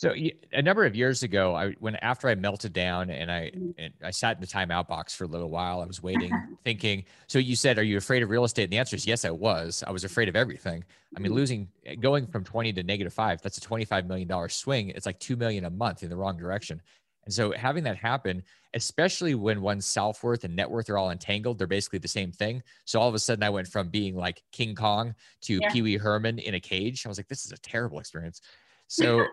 So 0.02 0.14
a 0.52 0.62
number 0.62 0.84
of 0.84 0.96
years 0.96 1.22
ago, 1.22 1.54
I 1.54 1.72
when 1.78 1.96
after 1.96 2.28
I 2.28 2.34
melted 2.34 2.72
down 2.72 3.08
and 3.10 3.30
I 3.30 3.52
and 3.78 3.92
I 4.02 4.10
sat 4.10 4.36
in 4.36 4.40
the 4.40 4.46
timeout 4.48 4.88
box 4.88 5.14
for 5.14 5.22
a 5.22 5.26
little 5.28 5.50
while, 5.50 5.80
I 5.80 5.84
was 5.84 6.02
waiting, 6.02 6.32
thinking. 6.64 7.04
So 7.28 7.38
you 7.38 7.54
said, 7.54 7.78
"Are 7.78 7.84
you 7.84 7.98
afraid 7.98 8.22
of 8.22 8.30
real 8.30 8.44
estate?" 8.44 8.64
And 8.64 8.72
the 8.72 8.78
answer 8.78 8.96
is 8.96 9.06
yes, 9.06 9.24
I 9.24 9.30
was. 9.30 9.84
I 9.86 9.92
was 9.92 10.02
afraid 10.02 10.28
of 10.28 10.34
everything. 10.34 10.82
I 11.14 11.20
mean, 11.20 11.30
mm-hmm. 11.30 11.36
losing, 11.36 11.68
going 12.00 12.26
from 12.26 12.42
twenty 12.42 12.72
to 12.72 12.82
negative 12.82 13.12
five, 13.12 13.42
that's 13.42 13.58
a 13.58 13.60
twenty-five 13.60 14.06
million 14.06 14.26
dollar 14.26 14.48
swing. 14.48 14.88
It's 14.88 15.06
like 15.06 15.20
two 15.20 15.36
million 15.36 15.66
a 15.66 15.70
month 15.70 16.02
in 16.02 16.10
the 16.10 16.16
wrong 16.16 16.36
direction. 16.36 16.80
And 17.24 17.32
so 17.32 17.52
having 17.52 17.84
that 17.84 17.96
happen, 17.96 18.42
especially 18.74 19.34
when 19.34 19.60
one's 19.60 19.86
self 19.86 20.22
worth 20.24 20.44
and 20.44 20.56
net 20.56 20.70
worth 20.70 20.90
are 20.90 20.98
all 20.98 21.10
entangled, 21.10 21.58
they're 21.58 21.66
basically 21.66 22.00
the 22.00 22.08
same 22.08 22.32
thing. 22.32 22.62
So 22.84 23.00
all 23.00 23.08
of 23.08 23.14
a 23.14 23.18
sudden, 23.18 23.44
I 23.44 23.50
went 23.50 23.68
from 23.68 23.88
being 23.88 24.16
like 24.16 24.42
King 24.50 24.74
Kong 24.74 25.14
to 25.42 25.58
yeah. 25.60 25.70
Pee 25.70 25.82
Wee 25.82 25.96
Herman 25.96 26.38
in 26.38 26.54
a 26.54 26.60
cage. 26.60 27.06
I 27.06 27.08
was 27.08 27.18
like, 27.18 27.28
this 27.28 27.44
is 27.44 27.52
a 27.52 27.58
terrible 27.58 27.98
experience. 27.98 28.40
So 28.88 29.24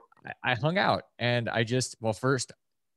I 0.42 0.56
hung 0.56 0.78
out 0.78 1.04
and 1.18 1.50
I 1.50 1.66
just, 1.66 1.98
well, 2.00 2.14
first, 2.14 2.54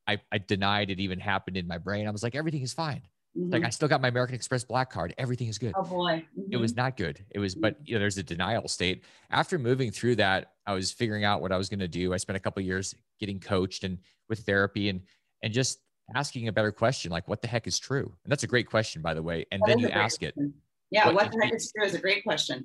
I, 0.06 0.20
I 0.30 0.38
denied 0.38 0.90
it 0.90 1.00
even 1.00 1.18
happened 1.18 1.56
in 1.56 1.66
my 1.66 1.78
brain. 1.78 2.06
I 2.06 2.10
was 2.12 2.22
like, 2.22 2.36
everything 2.36 2.62
is 2.62 2.72
fine. 2.72 3.02
Mm-hmm. 3.36 3.52
Like 3.52 3.64
I 3.64 3.70
still 3.70 3.88
got 3.88 4.02
my 4.02 4.08
American 4.08 4.34
Express 4.34 4.62
black 4.62 4.90
card. 4.90 5.14
Everything 5.16 5.48
is 5.48 5.58
good. 5.58 5.72
Oh 5.74 5.82
boy. 5.82 6.24
Mm-hmm. 6.38 6.52
It 6.52 6.56
was 6.58 6.72
mm-hmm. 6.72 6.82
not 6.82 6.96
good. 6.96 7.24
It 7.30 7.38
was, 7.38 7.54
but 7.54 7.76
you 7.84 7.94
know, 7.94 8.00
there's 8.00 8.18
a 8.18 8.22
denial 8.22 8.68
state. 8.68 9.04
After 9.30 9.58
moving 9.58 9.90
through 9.90 10.16
that, 10.16 10.52
I 10.66 10.74
was 10.74 10.92
figuring 10.92 11.24
out 11.24 11.40
what 11.40 11.50
I 11.50 11.56
was 11.56 11.68
going 11.68 11.80
to 11.80 11.88
do. 11.88 12.12
I 12.12 12.18
spent 12.18 12.36
a 12.36 12.40
couple 12.40 12.62
years 12.62 12.94
getting 13.18 13.40
coached 13.40 13.84
and 13.84 13.98
with 14.28 14.40
therapy 14.40 14.88
and 14.88 15.00
and 15.42 15.52
just 15.52 15.80
asking 16.14 16.48
a 16.48 16.52
better 16.52 16.72
question 16.72 17.10
like 17.10 17.26
what 17.28 17.40
the 17.40 17.48
heck 17.48 17.66
is 17.66 17.78
true 17.78 18.12
and 18.24 18.30
that's 18.30 18.42
a 18.42 18.46
great 18.46 18.68
question 18.68 19.00
by 19.00 19.14
the 19.14 19.22
way 19.22 19.46
and 19.52 19.60
that 19.62 19.68
then 19.68 19.78
you 19.78 19.88
ask 19.88 20.20
question. 20.20 20.46
it 20.46 20.52
yeah 20.90 21.06
what, 21.06 21.14
what 21.14 21.32
the 21.32 21.38
heck 21.42 21.54
is 21.54 21.72
true 21.74 21.86
is 21.86 21.94
a 21.94 21.98
great 22.00 22.22
question 22.24 22.64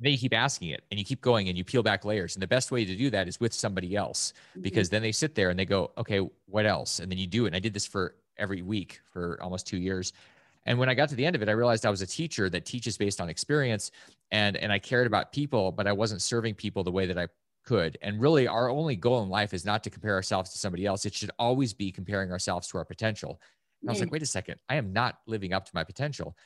then 0.00 0.12
you 0.12 0.18
keep 0.18 0.34
asking 0.34 0.70
it 0.70 0.82
and 0.90 0.98
you 0.98 1.04
keep 1.04 1.20
going 1.20 1.48
and 1.48 1.56
you 1.56 1.64
peel 1.64 1.82
back 1.82 2.04
layers 2.04 2.34
and 2.34 2.42
the 2.42 2.46
best 2.46 2.72
way 2.72 2.84
to 2.84 2.96
do 2.96 3.10
that 3.10 3.28
is 3.28 3.38
with 3.38 3.52
somebody 3.52 3.94
else 3.94 4.32
mm-hmm. 4.52 4.62
because 4.62 4.88
then 4.88 5.02
they 5.02 5.12
sit 5.12 5.34
there 5.34 5.50
and 5.50 5.58
they 5.58 5.64
go 5.64 5.90
okay 5.96 6.20
what 6.46 6.66
else 6.66 6.98
and 6.98 7.10
then 7.10 7.18
you 7.18 7.26
do 7.26 7.44
it 7.44 7.48
and 7.48 7.56
i 7.56 7.60
did 7.60 7.74
this 7.74 7.86
for 7.86 8.14
every 8.36 8.62
week 8.62 9.00
for 9.12 9.38
almost 9.42 9.66
two 9.66 9.78
years 9.78 10.12
and 10.66 10.78
when 10.78 10.88
i 10.88 10.94
got 10.94 11.08
to 11.08 11.14
the 11.14 11.24
end 11.24 11.36
of 11.36 11.42
it 11.42 11.48
i 11.48 11.52
realized 11.52 11.86
i 11.86 11.90
was 11.90 12.02
a 12.02 12.06
teacher 12.06 12.48
that 12.48 12.64
teaches 12.64 12.96
based 12.96 13.20
on 13.20 13.28
experience 13.28 13.90
and 14.30 14.56
and 14.56 14.72
i 14.72 14.78
cared 14.78 15.06
about 15.06 15.32
people 15.32 15.72
but 15.72 15.86
i 15.86 15.92
wasn't 15.92 16.20
serving 16.20 16.54
people 16.54 16.82
the 16.82 16.92
way 16.92 17.06
that 17.06 17.18
i 17.18 17.26
could. 17.64 17.98
And 18.02 18.20
really, 18.20 18.46
our 18.46 18.68
only 18.68 18.96
goal 18.96 19.22
in 19.22 19.28
life 19.28 19.54
is 19.54 19.64
not 19.64 19.82
to 19.84 19.90
compare 19.90 20.14
ourselves 20.14 20.50
to 20.50 20.58
somebody 20.58 20.86
else. 20.86 21.06
It 21.06 21.14
should 21.14 21.30
always 21.38 21.72
be 21.72 21.90
comparing 21.90 22.30
ourselves 22.30 22.68
to 22.68 22.78
our 22.78 22.84
potential. 22.84 23.40
And 23.80 23.90
I 23.90 23.92
was 23.92 24.00
like, 24.00 24.12
wait 24.12 24.22
a 24.22 24.26
second, 24.26 24.56
I 24.68 24.76
am 24.76 24.92
not 24.92 25.18
living 25.26 25.52
up 25.52 25.64
to 25.66 25.70
my 25.74 25.84
potential. 25.84 26.36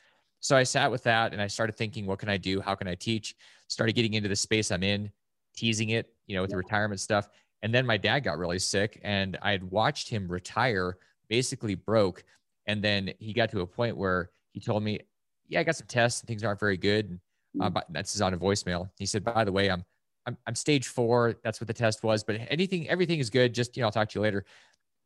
so 0.41 0.55
I 0.55 0.63
sat 0.63 0.89
with 0.89 1.03
that 1.03 1.33
and 1.33 1.41
I 1.41 1.47
started 1.47 1.77
thinking, 1.77 2.05
what 2.05 2.19
can 2.19 2.29
I 2.29 2.37
do? 2.37 2.61
How 2.61 2.75
can 2.75 2.87
I 2.87 2.95
teach? 2.95 3.35
Started 3.67 3.93
getting 3.93 4.13
into 4.13 4.29
the 4.29 4.35
space 4.35 4.71
I'm 4.71 4.83
in, 4.83 5.11
teasing 5.55 5.89
it, 5.89 6.13
you 6.27 6.35
know, 6.35 6.41
with 6.41 6.51
the 6.51 6.57
retirement 6.57 6.99
stuff. 6.99 7.29
And 7.61 7.73
then 7.73 7.85
my 7.85 7.97
dad 7.97 8.21
got 8.21 8.37
really 8.37 8.59
sick 8.59 8.99
and 9.03 9.37
I 9.41 9.51
had 9.51 9.63
watched 9.63 10.09
him 10.09 10.29
retire 10.29 10.97
basically 11.29 11.75
broke. 11.75 12.23
And 12.67 12.83
then 12.83 13.13
he 13.19 13.33
got 13.33 13.49
to 13.51 13.61
a 13.61 13.67
point 13.67 13.97
where 13.97 14.31
he 14.51 14.59
told 14.59 14.83
me, 14.83 14.99
yeah, 15.47 15.59
I 15.59 15.63
got 15.63 15.75
some 15.75 15.87
tests 15.87 16.21
and 16.21 16.27
things 16.27 16.43
aren't 16.43 16.59
very 16.59 16.77
good. 16.77 17.19
Uh, 17.59 17.69
mm. 17.69 17.73
but 17.73 17.85
that's 17.89 18.19
on 18.21 18.33
a 18.33 18.37
voicemail. 18.37 18.89
He 18.97 19.05
said, 19.05 19.23
by 19.23 19.43
the 19.43 19.51
way, 19.51 19.69
I'm, 19.69 19.83
I'm, 20.25 20.37
I'm 20.45 20.55
stage 20.55 20.87
four. 20.87 21.35
That's 21.43 21.59
what 21.59 21.67
the 21.67 21.73
test 21.73 22.03
was, 22.03 22.23
but 22.23 22.39
anything, 22.49 22.87
everything 22.89 23.19
is 23.19 23.29
good. 23.29 23.53
Just, 23.53 23.75
you 23.75 23.81
know, 23.81 23.87
I'll 23.87 23.91
talk 23.91 24.09
to 24.09 24.19
you 24.19 24.23
later. 24.23 24.45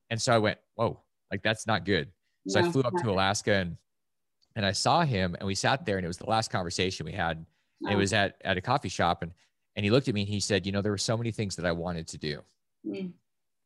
And 0.10 0.22
so 0.22 0.34
I 0.34 0.38
went, 0.38 0.60
whoa, 0.76 1.00
like 1.32 1.42
that's 1.42 1.66
not 1.66 1.86
good. 1.86 2.10
So 2.48 2.60
I 2.60 2.70
flew 2.70 2.82
up 2.82 2.94
to 3.02 3.10
Alaska 3.10 3.54
and 3.54 3.78
and 4.56 4.66
I 4.66 4.72
saw 4.72 5.02
him 5.02 5.36
and 5.40 5.48
we 5.48 5.56
sat 5.56 5.86
there 5.86 5.98
and 5.98 6.06
it 6.06 6.08
was 6.08 6.18
the 6.18 6.30
last 6.30 6.52
conversation 6.52 7.06
we 7.06 7.12
had. 7.12 7.46
Oh. 7.86 7.92
It 7.92 7.96
was 7.96 8.14
at, 8.14 8.36
at 8.44 8.58
a 8.58 8.62
coffee 8.62 8.90
shop 8.90 9.24
and, 9.24 9.32
and 9.76 9.84
he 9.84 9.90
looked 9.90 10.08
at 10.08 10.14
me 10.14 10.22
and 10.22 10.30
he 10.30 10.40
said, 10.40 10.66
you 10.66 10.72
know, 10.72 10.82
there 10.82 10.92
were 10.92 10.98
so 10.98 11.18
many 11.18 11.32
things 11.32 11.56
that 11.56 11.66
I 11.66 11.72
wanted 11.72 12.08
to 12.10 12.18
do. 12.18 12.42
Mm. 12.86 13.14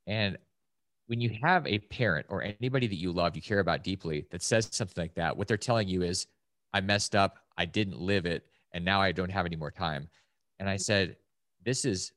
And 0.05 0.37
when 1.07 1.19
you 1.19 1.31
have 1.41 1.65
a 1.65 1.79
parent 1.79 2.25
or 2.29 2.43
anybody 2.43 2.87
that 2.87 2.95
you 2.95 3.11
love, 3.11 3.35
you 3.35 3.41
care 3.41 3.59
about 3.59 3.83
deeply 3.83 4.25
that 4.31 4.41
says 4.41 4.69
something 4.71 5.01
like 5.01 5.15
that, 5.15 5.35
what 5.35 5.47
they're 5.47 5.57
telling 5.57 5.87
you 5.87 6.03
is, 6.03 6.27
I 6.73 6.81
messed 6.81 7.15
up. 7.15 7.39
I 7.57 7.65
didn't 7.65 7.99
live 7.99 8.25
it. 8.25 8.45
And 8.73 8.83
now 8.83 9.01
I 9.01 9.13
don't 9.13 9.31
have 9.31 9.45
any 9.45 9.55
more 9.55 9.71
time. 9.71 10.09
And 10.59 10.69
I 10.69 10.75
said, 10.75 11.15
this 11.63 11.85
is, 11.85 12.11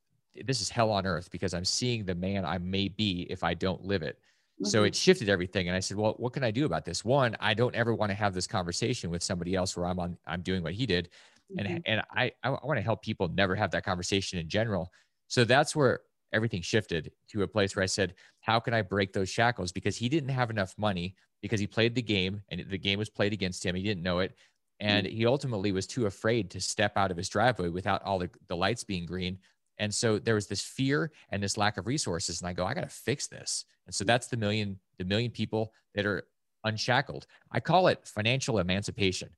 this 0.44 0.61
is 0.61 0.68
hell 0.68 0.90
on 0.90 1.06
earth 1.06 1.30
because 1.30 1.54
I'm 1.54 1.64
seeing 1.64 2.04
the 2.04 2.14
man 2.14 2.44
I 2.44 2.59
may 2.59 2.88
be 2.88 3.26
if 3.30 3.44
I 3.44 3.54
don't 3.54 3.85
live 3.85 4.02
it. 4.02 4.18
So 4.64 4.78
mm-hmm. 4.78 4.87
it 4.87 4.97
shifted 4.97 5.28
everything. 5.28 5.68
And 5.68 5.76
I 5.76 5.80
said, 5.80 5.97
well, 5.97 6.14
what 6.18 6.32
can 6.32 6.44
I 6.44 6.50
do 6.50 6.66
about 6.66 6.85
this? 6.85 7.04
One, 7.04 7.37
I 7.40 7.54
don't 7.54 7.75
ever 7.75 7.94
want 7.94 8.11
to 8.11 8.14
have 8.14 8.35
this 8.35 8.47
conversation 8.47 9.09
with 9.09 9.23
somebody 9.23 9.54
else 9.54 9.76
where 9.76 9.87
I'm 9.87 9.99
on, 9.99 10.18
I'm 10.26 10.42
doing 10.42 10.62
what 10.62 10.75
he 10.75 10.85
did. 10.85 11.09
Mm-hmm. 11.56 11.66
And, 11.66 11.82
and 11.87 12.02
I, 12.14 12.32
I 12.42 12.50
want 12.50 12.76
to 12.76 12.82
help 12.82 13.02
people 13.02 13.28
never 13.28 13.54
have 13.54 13.70
that 13.70 13.85
conversation 13.85 14.38
in 14.38 14.49
general. 14.49 14.90
So 15.28 15.44
that's 15.44 15.75
where 15.76 16.00
everything 16.32 16.62
shifted 16.62 17.12
to 17.30 17.42
a 17.42 17.49
place 17.49 17.75
where 17.75 17.82
I 17.82 17.87
said, 17.87 18.14
how 18.40 18.60
can 18.60 18.75
I 18.75 18.82
break 18.82 19.12
those 19.12 19.28
shackles? 19.28 19.72
Because 19.72 19.96
he 19.96 20.08
didn't 20.08 20.30
have 20.30 20.50
enough 20.50 20.75
money 20.78 21.14
because 21.42 21.60
he 21.60 21.66
played 21.66 21.94
the 21.94 22.02
game 22.02 22.42
and 22.50 22.64
the 22.68 22.78
game 22.78 22.99
was 22.99 23.08
played 23.08 23.32
against 23.32 23.64
him. 23.64 23.75
He 23.75 23.82
didn't 23.82 24.02
know 24.02 24.20
it. 24.20 24.34
And 24.78 25.06
mm-hmm. 25.06 25.16
he 25.16 25.26
ultimately 25.26 25.72
was 25.72 25.87
too 25.87 26.06
afraid 26.06 26.50
to 26.50 26.60
step 26.60 26.96
out 26.96 27.10
of 27.10 27.16
his 27.16 27.28
driveway 27.28 27.68
without 27.68 28.02
all 28.02 28.18
the, 28.18 28.30
the 28.49 28.56
lights 28.56 28.84
being 28.84 29.06
green 29.06 29.38
and 29.80 29.92
so 29.92 30.18
there 30.18 30.34
was 30.34 30.46
this 30.46 30.60
fear 30.60 31.10
and 31.30 31.42
this 31.42 31.56
lack 31.56 31.78
of 31.78 31.87
resources. 31.87 32.40
And 32.40 32.49
I 32.49 32.52
go, 32.52 32.66
I 32.66 32.75
got 32.75 32.82
to 32.82 32.88
fix 32.88 33.26
this. 33.26 33.64
And 33.87 33.94
so 33.94 34.04
that's 34.04 34.26
the 34.26 34.37
million, 34.37 34.78
the 34.99 35.06
million 35.06 35.30
people 35.30 35.72
that 35.94 36.04
are 36.04 36.25
unshackled. 36.64 37.26
I 37.50 37.60
call 37.60 37.88
it 37.88 38.06
financial 38.06 38.58
emancipation. 38.58 39.30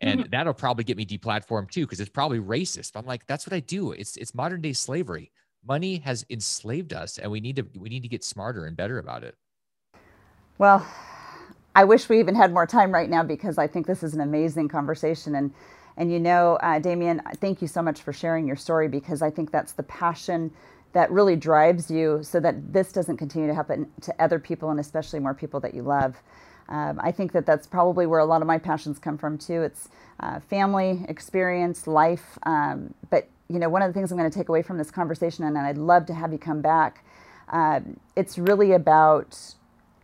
And 0.00 0.20
mm-hmm. 0.20 0.30
that'll 0.30 0.54
probably 0.54 0.84
get 0.84 0.96
me 0.96 1.04
deplatformed 1.04 1.70
too, 1.70 1.84
because 1.84 2.00
it's 2.00 2.08
probably 2.08 2.40
racist. 2.40 2.92
I'm 2.96 3.04
like, 3.04 3.26
that's 3.26 3.46
what 3.46 3.52
I 3.52 3.60
do. 3.60 3.92
It's 3.92 4.16
it's 4.16 4.34
modern 4.34 4.62
day 4.62 4.72
slavery. 4.72 5.30
Money 5.66 5.98
has 5.98 6.24
enslaved 6.30 6.92
us, 6.92 7.18
and 7.18 7.30
we 7.30 7.40
need 7.40 7.56
to 7.56 7.66
we 7.78 7.88
need 7.88 8.02
to 8.02 8.08
get 8.08 8.24
smarter 8.24 8.64
and 8.64 8.76
better 8.76 8.98
about 8.98 9.24
it. 9.24 9.34
Well, 10.58 10.86
I 11.74 11.84
wish 11.84 12.08
we 12.08 12.18
even 12.18 12.34
had 12.34 12.52
more 12.52 12.66
time 12.66 12.92
right 12.92 13.08
now 13.08 13.22
because 13.22 13.58
I 13.58 13.66
think 13.66 13.86
this 13.86 14.02
is 14.02 14.14
an 14.14 14.20
amazing 14.20 14.68
conversation 14.68 15.34
and 15.34 15.52
and 15.96 16.10
you 16.10 16.18
know, 16.18 16.56
uh, 16.62 16.80
Damion, 16.80 17.20
thank 17.36 17.60
you 17.60 17.68
so 17.68 17.82
much 17.82 18.00
for 18.00 18.12
sharing 18.12 18.46
your 18.46 18.56
story 18.56 18.88
because 18.88 19.20
I 19.20 19.30
think 19.30 19.50
that's 19.50 19.72
the 19.72 19.82
passion 19.82 20.50
that 20.92 21.10
really 21.10 21.36
drives 21.36 21.90
you 21.90 22.20
so 22.22 22.40
that 22.40 22.72
this 22.72 22.92
doesn't 22.92 23.16
continue 23.18 23.48
to 23.48 23.54
happen 23.54 23.90
to 24.00 24.14
other 24.22 24.38
people 24.38 24.70
and 24.70 24.80
especially 24.80 25.20
more 25.20 25.34
people 25.34 25.60
that 25.60 25.74
you 25.74 25.82
love. 25.82 26.16
Um, 26.68 27.00
I 27.02 27.12
think 27.12 27.32
that 27.32 27.46
that's 27.46 27.66
probably 27.66 28.06
where 28.06 28.20
a 28.20 28.24
lot 28.24 28.40
of 28.40 28.46
my 28.46 28.58
passions 28.58 28.98
come 28.98 29.18
from 29.18 29.36
too. 29.36 29.62
It's 29.62 29.88
uh, 30.20 30.40
family, 30.40 31.04
experience, 31.08 31.86
life. 31.86 32.38
Um, 32.44 32.94
but 33.10 33.28
you 33.50 33.58
know, 33.58 33.68
one 33.68 33.82
of 33.82 33.88
the 33.88 33.92
things 33.92 34.12
I'm 34.12 34.18
going 34.18 34.30
to 34.30 34.38
take 34.38 34.48
away 34.48 34.62
from 34.62 34.78
this 34.78 34.90
conversation, 34.90 35.44
and 35.44 35.58
I'd 35.58 35.78
love 35.78 36.06
to 36.06 36.14
have 36.14 36.32
you 36.32 36.38
come 36.38 36.60
back. 36.60 37.04
Uh, 37.48 37.80
it's 38.14 38.38
really 38.38 38.72
about 38.72 39.36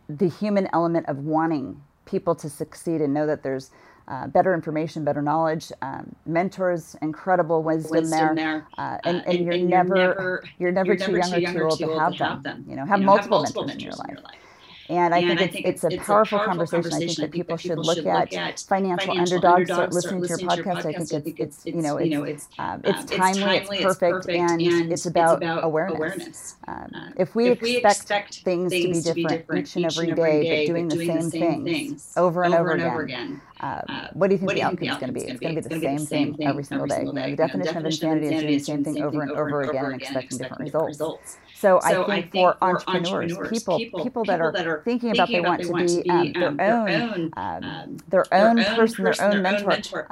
the 0.09 0.27
human 0.27 0.67
element 0.73 1.07
of 1.07 1.19
wanting 1.19 1.81
people 2.05 2.35
to 2.35 2.49
succeed 2.49 3.01
and 3.01 3.13
know 3.13 3.25
that 3.25 3.43
there's 3.43 3.71
uh, 4.07 4.27
better 4.27 4.53
information, 4.53 5.03
better 5.03 5.21
knowledge, 5.21 5.71
um, 5.81 6.15
mentors, 6.25 6.95
incredible 7.01 7.63
wisdom, 7.63 7.91
wisdom 7.91 8.35
there, 8.35 8.35
there. 8.35 8.67
Uh, 8.77 8.97
and, 9.05 9.17
uh, 9.17 9.19
and, 9.19 9.27
and, 9.27 9.45
you're, 9.45 9.53
and 9.53 9.69
never, 9.69 9.95
you're, 9.95 10.07
never, 10.07 10.43
you're 10.59 10.71
never 10.71 10.87
you're 10.93 10.97
too 10.97 11.17
young 11.17 11.33
or 11.33 11.49
too 11.49 11.63
old 11.63 11.79
to 11.79 11.99
have, 11.99 12.15
to 12.15 12.23
have 12.25 12.43
them. 12.43 12.63
them. 12.63 12.65
You 12.69 12.75
know, 12.75 12.85
have, 12.85 12.99
you 12.99 13.05
know, 13.05 13.11
multiple, 13.11 13.45
have 13.45 13.55
multiple 13.55 13.65
mentors, 13.65 13.83
mentors 13.83 13.99
in 13.99 14.07
your 14.07 14.07
life. 14.07 14.09
In 14.09 14.15
your 14.15 14.23
life. 14.23 14.46
And 14.89 15.13
I, 15.13 15.19
and 15.19 15.27
think, 15.27 15.41
I 15.41 15.47
think 15.47 15.65
it's, 15.65 15.83
it's, 15.83 15.95
a, 15.95 15.97
powerful, 15.97 16.39
powerful 16.39 16.65
conversation. 16.67 16.93
I 16.93 16.99
think 16.99 17.17
that 17.17 17.31
people, 17.31 17.57
should, 17.57 17.77
look, 17.77 18.05
at, 18.05 18.33
at 18.33 18.59
financial, 18.61 19.07
financial 19.07 19.35
underdogs, 19.35 19.69
start 19.69 19.93
listening, 19.93 20.21
to 20.21 20.27
your 20.29 20.37
podcast. 20.37 20.85
I 20.85 21.19
think 21.19 21.39
it's, 21.39 21.65
it's, 21.65 21.65
you 21.65 21.81
know, 21.81 21.97
it's, 21.97 22.47
it's, 22.47 22.47
um, 22.57 22.81
it's, 22.85 23.03
timely, 23.05 23.57
it's, 23.57 23.69
perfect, 23.69 23.81
it's 23.83 23.97
perfect, 23.97 24.29
and, 24.29 24.61
and 24.61 24.91
it's 24.93 25.05
about, 25.05 25.37
about 25.37 25.65
awareness. 25.65 25.97
awareness. 25.97 26.55
Um, 26.67 26.91
uh, 26.95 27.09
if 27.17 27.35
we 27.35 27.49
if 27.49 27.61
expect, 27.61 27.85
expect 27.85 28.35
things, 28.43 28.71
things 28.71 29.03
to 29.03 29.13
be 29.13 29.25
different, 29.25 29.67
each 29.67 29.75
and 29.75 29.85
every 29.85 30.13
day, 30.13 30.67
but 30.67 30.73
doing 30.73 30.87
the 30.87 31.29
same 31.29 31.31
things 31.31 32.13
over 32.15 32.43
and 32.43 32.53
over 32.53 32.71
and 32.71 32.81
over 32.81 33.01
again, 33.01 33.41
uh, 33.46 33.46
uh, 33.59 34.09
what 34.13 34.27
do 34.27 34.35
you 34.35 34.39
think 34.39 34.53
the 34.53 34.63
outcome 34.63 34.87
is 34.87 34.97
going 34.97 35.07
to 35.07 35.13
be? 35.13 35.21
It's 35.21 35.39
going 35.39 35.55
to 35.55 35.61
be 35.61 35.75
the 35.75 35.97
same 35.99 36.35
thing 36.35 36.47
every 36.47 36.63
single 36.63 36.87
day. 36.87 37.03
You 37.03 37.13
know, 37.13 37.29
The 37.29 37.35
definition 37.35 37.77
of 37.77 37.85
insanity 37.85 38.27
is 38.27 38.41
doing 38.41 38.57
the 38.57 38.59
same 38.59 38.83
thing 38.83 39.01
over 39.01 39.21
and 39.21 39.31
over 39.31 39.61
again 39.61 39.85
and 39.85 40.01
expecting 40.01 40.37
different 40.37 40.61
results. 40.61 41.37
So, 41.55 41.79
I, 41.83 42.21
think 42.21 42.31
for, 42.33 42.55
entrepreneurs, 42.61 43.35
people, 43.49 43.79
people, 44.03 44.23
that 44.25 44.41
are 44.41 44.81
thinking 44.85 45.11
about 45.11 45.29
they 45.29 45.41
want, 45.41 45.63
to 45.63 46.03
be, 46.03 46.09
um, 46.09 46.33
their, 46.33 46.49
um, 46.49 46.59
own, 46.59 47.33
um, 47.35 47.63
um, 47.63 47.97
their 48.09 48.25
own 48.31 48.63
person, 48.75 49.03
their 49.03 49.21
own 49.21 49.41
mentor, 49.41 50.07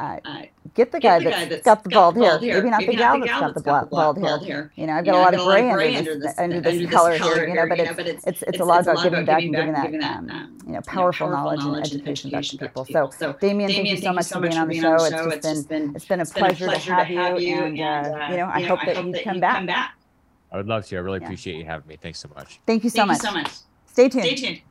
uh, 0.76 0.82
uh, 0.82 0.84
get 0.84 0.92
the 0.92 1.00
guy, 1.00 1.24
that's, 1.24 1.50
that's 1.50 1.64
got 1.64 1.84
the 1.84 1.90
bald 1.90 2.18
hair. 2.18 2.40
Maybe 2.40 2.70
not 2.70 2.86
the 2.86 2.96
gal 2.96 3.20
that's 3.20 3.62
got 3.62 3.90
the 3.90 3.90
bald 3.90 4.46
hair. 4.46 4.72
You 4.76 4.88
know, 4.88 4.94
I've 4.94 5.06
got 5.06 5.16
a 5.16 5.18
lot 5.18 5.34
of 5.34 5.74
gray 5.74 5.96
under 5.96 6.20
this 6.20 6.38
under 6.38 6.62
this 6.62 6.90
color 6.90 7.18
here. 7.18 7.48
You 7.48 7.56
know, 7.56 7.68
but 7.68 7.80
it's 7.80 8.28
it's 8.28 8.44
it's 8.44 8.60
a 8.60 8.66
lot 8.66 8.82
about 8.82 9.04
giving 9.04 9.26
back 9.26 9.44
and 9.44 9.54
giving 9.54 10.00
that 10.00 10.18
um, 10.18 10.58
you 10.66 10.74
know 10.74 10.82
powerful 10.82 11.30
knowledge 11.30 11.64
and 11.64 11.78
education 11.78 12.30
back 12.30 12.44
to 12.44 12.58
people. 12.58 12.86
So, 12.86 13.08
Damion, 13.34 13.68
thank 13.68 13.88
you 13.88 13.98
so 13.98 14.14
much 14.14 14.28
for 14.28 14.40
being 14.40 14.58
on 14.58 14.68
the 14.68 14.80
show. 14.80 14.96
It's 14.96 15.48
just 15.48 15.70
been 15.70 15.96
it's 15.96 16.06
been 16.06 16.22
a 16.22 16.26
pleasure 16.26 16.68
to 16.68 16.78
have 16.78 17.10
you, 17.10 17.56
and 17.56 17.80
uh, 17.80 18.28
you 18.30 18.38
know, 18.38 18.50
I 18.52 18.62
hope 18.62 18.80
that 18.86 19.04
you 19.04 19.14
come 19.24 19.40
back. 19.40 19.96
I 20.52 20.58
would 20.58 20.68
love 20.68 20.86
to. 20.86 20.96
I 20.96 21.00
really 21.00 21.20
yeah. 21.20 21.26
appreciate 21.26 21.58
you 21.58 21.66
having 21.66 21.88
me. 21.88 21.98
Thanks 21.98 22.20
so 22.20 22.30
much. 22.34 22.60
Thank 22.66 22.84
you 22.84 22.90
so 22.90 23.00
Thank 23.00 23.08
much. 23.10 23.18
You 23.18 23.28
so 23.28 23.34
much. 23.34 23.52
Stay 23.88 24.10
tuned. 24.10 24.26
Stay 24.26 24.36
tuned. 24.36 24.62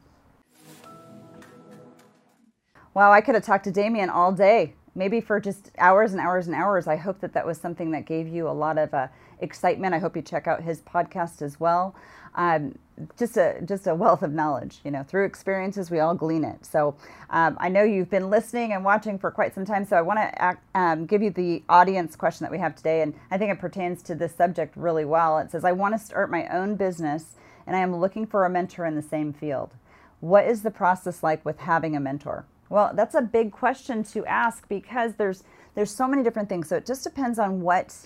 Wow, 2.95 3.11
I 3.11 3.21
could 3.21 3.35
have 3.35 3.45
talked 3.45 3.64
to 3.64 3.73
Damion 3.73 4.09
all 4.09 4.31
day, 4.31 4.75
maybe 4.94 5.20
for 5.20 5.40
just 5.40 5.70
hours 5.78 6.12
and 6.12 6.20
hours 6.20 6.46
and 6.46 6.54
hours. 6.54 6.87
I 6.87 6.96
hope 6.96 7.20
that 7.20 7.33
that 7.35 7.46
was 7.46 7.59
something 7.59 7.90
that 7.92 8.07
gave 8.07 8.28
you 8.28 8.48
a 8.48 8.52
lot 8.52 8.78
of 8.78 8.92
uh, 8.94 9.09
excitement. 9.40 9.94
I 9.94 9.98
hope 9.98 10.16
you 10.16 10.22
check 10.22 10.46
out 10.46 10.62
his 10.62 10.80
podcast 10.80 11.42
as 11.42 11.59
well 11.61 11.94
um, 12.35 12.78
just 13.18 13.37
a 13.37 13.61
just 13.64 13.87
a 13.87 13.94
wealth 13.94 14.22
of 14.22 14.33
knowledge. 14.33 14.78
You 14.85 14.90
know, 14.90 15.02
through 15.02 15.24
experiences, 15.24 15.90
we 15.90 16.00
all 16.00 16.14
glean 16.14 16.44
it. 16.44 16.64
So 16.64 16.96
um, 17.30 17.57
I 17.61 17.68
know 17.68 17.83
you've 17.83 18.11
been 18.11 18.30
listening 18.30 18.72
and 18.72 18.85
watching 18.85 19.18
for 19.18 19.30
quite 19.30 19.54
some 19.54 19.64
time. 19.64 19.85
So 19.85 19.96
I 19.96 20.02
want 20.02 20.18
to 20.18 20.59
um, 20.74 21.07
give 21.07 21.22
you 21.22 21.30
the 21.30 21.62
audience 21.68 22.16
question 22.16 22.44
that 22.44 22.50
we 22.50 22.59
have 22.59 22.74
today, 22.74 23.02
and 23.02 23.14
I 23.30 23.38
think 23.38 23.52
it 23.52 23.59
pertains 23.59 24.02
to 24.04 24.14
this 24.14 24.35
subject 24.35 24.76
really 24.76 25.04
well. 25.04 25.38
It 25.38 25.50
says, 25.50 25.64
"I 25.64 25.72
want 25.72 25.94
to 25.94 25.98
start 25.98 26.30
my 26.30 26.46
own 26.48 26.76
business, 26.76 27.37
and 27.66 27.76
I 27.76 27.80
am 27.80 27.94
looking 27.96 28.26
for 28.26 28.44
a 28.44 28.50
mentor 28.50 28.87
in 28.87 28.94
the 28.94 29.02
same 29.02 29.33
field. 29.33 29.74
What 30.20 30.46
is 30.46 30.62
the 30.62 30.70
process 30.70 31.22
like 31.22 31.44
with 31.44 31.61
having 31.61 31.96
a 31.96 32.00
mentor?" 32.00 32.46
Well, 32.68 32.92
that's 32.94 33.14
a 33.14 33.22
big 33.22 33.53
question 33.53 34.03
to 34.05 34.24
ask 34.27 34.68
because 34.68 35.14
there's 35.14 35.44
there's 35.74 35.90
so 35.90 36.07
many 36.07 36.22
different 36.22 36.48
things. 36.48 36.68
So 36.68 36.77
it 36.77 36.87
just 36.87 37.03
depends 37.03 37.38
on 37.38 37.61
what 37.61 37.96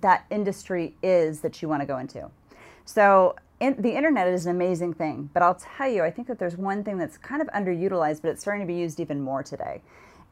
that 0.00 0.24
industry 0.30 0.94
is 1.02 1.40
that 1.40 1.62
you 1.62 1.68
want 1.68 1.80
to 1.80 1.86
go 1.86 1.98
into. 1.98 2.30
So 2.84 3.36
in, 3.60 3.80
the 3.80 3.94
internet 3.94 4.28
is 4.28 4.46
an 4.46 4.54
amazing 4.54 4.94
thing, 4.94 5.30
but 5.32 5.42
I'll 5.42 5.60
tell 5.76 5.88
you, 5.88 6.02
I 6.02 6.10
think 6.10 6.28
that 6.28 6.38
there's 6.38 6.56
one 6.56 6.84
thing 6.84 6.98
that's 6.98 7.18
kind 7.18 7.42
of 7.42 7.48
underutilized, 7.48 8.22
but 8.22 8.30
it's 8.30 8.40
starting 8.40 8.66
to 8.66 8.72
be 8.72 8.78
used 8.78 9.00
even 9.00 9.20
more 9.20 9.42
today, 9.42 9.82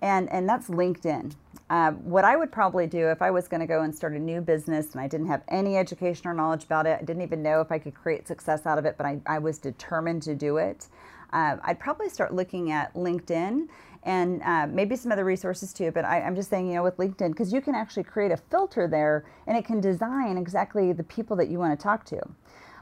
and 0.01 0.31
and 0.33 0.49
that's 0.49 0.69
LinkedIn. 0.69 1.35
Uh, 1.69 1.91
what 1.93 2.25
I 2.25 2.37
would 2.37 2.53
probably 2.53 2.87
do 2.87 3.09
if 3.09 3.21
I 3.21 3.33
was 3.33 3.49
going 3.49 3.61
to 3.61 3.67
go 3.67 3.83
and 3.83 3.93
start 3.93 4.13
a 4.13 4.21
new 4.21 4.41
business 4.41 4.93
and 4.93 5.01
I 5.01 5.09
didn't 5.09 5.27
have 5.27 5.43
any 5.49 5.77
education 5.77 6.29
or 6.29 6.35
knowledge 6.35 6.63
about 6.63 6.87
it, 6.87 6.97
I 7.01 7.05
didn't 7.05 7.23
even 7.23 7.43
know 7.43 7.61
if 7.61 7.73
I 7.73 7.81
could 7.81 7.95
create 7.95 8.29
success 8.29 8.67
out 8.67 8.79
of 8.79 8.85
it, 8.85 8.97
but 8.97 9.05
I, 9.05 9.21
I 9.27 9.41
was 9.41 9.59
determined 9.59 10.23
to 10.23 10.37
do 10.37 10.59
it. 10.59 10.87
Uh, 11.33 11.57
I'd 11.63 11.79
probably 11.79 12.09
start 12.09 12.35
looking 12.35 12.71
at 12.71 12.95
LinkedIn 12.95 13.69
and 14.03 14.41
uh, 14.43 14.67
maybe 14.69 14.95
some 14.97 15.11
other 15.11 15.25
resources 15.25 15.73
too. 15.73 15.91
But 15.91 16.05
I, 16.05 16.21
am 16.21 16.37
just 16.37 16.49
saying, 16.49 16.69
you 16.69 16.75
know, 16.75 16.83
with 16.83 16.97
LinkedIn, 16.97 17.31
because 17.31 17.53
you 17.53 17.61
can 17.61 17.75
actually 17.75 18.05
create 18.05 18.31
a 18.31 18.37
filter 18.37 18.87
there 18.87 19.25
and 19.47 19.57
it 19.57 19.65
can 19.65 19.81
design 19.81 20.39
exactly 20.39 20.93
the 20.93 21.03
people 21.03 21.37
that 21.37 21.49
you 21.49 21.59
want 21.59 21.79
to 21.79 21.83
talk 21.83 22.05
to. 22.07 22.21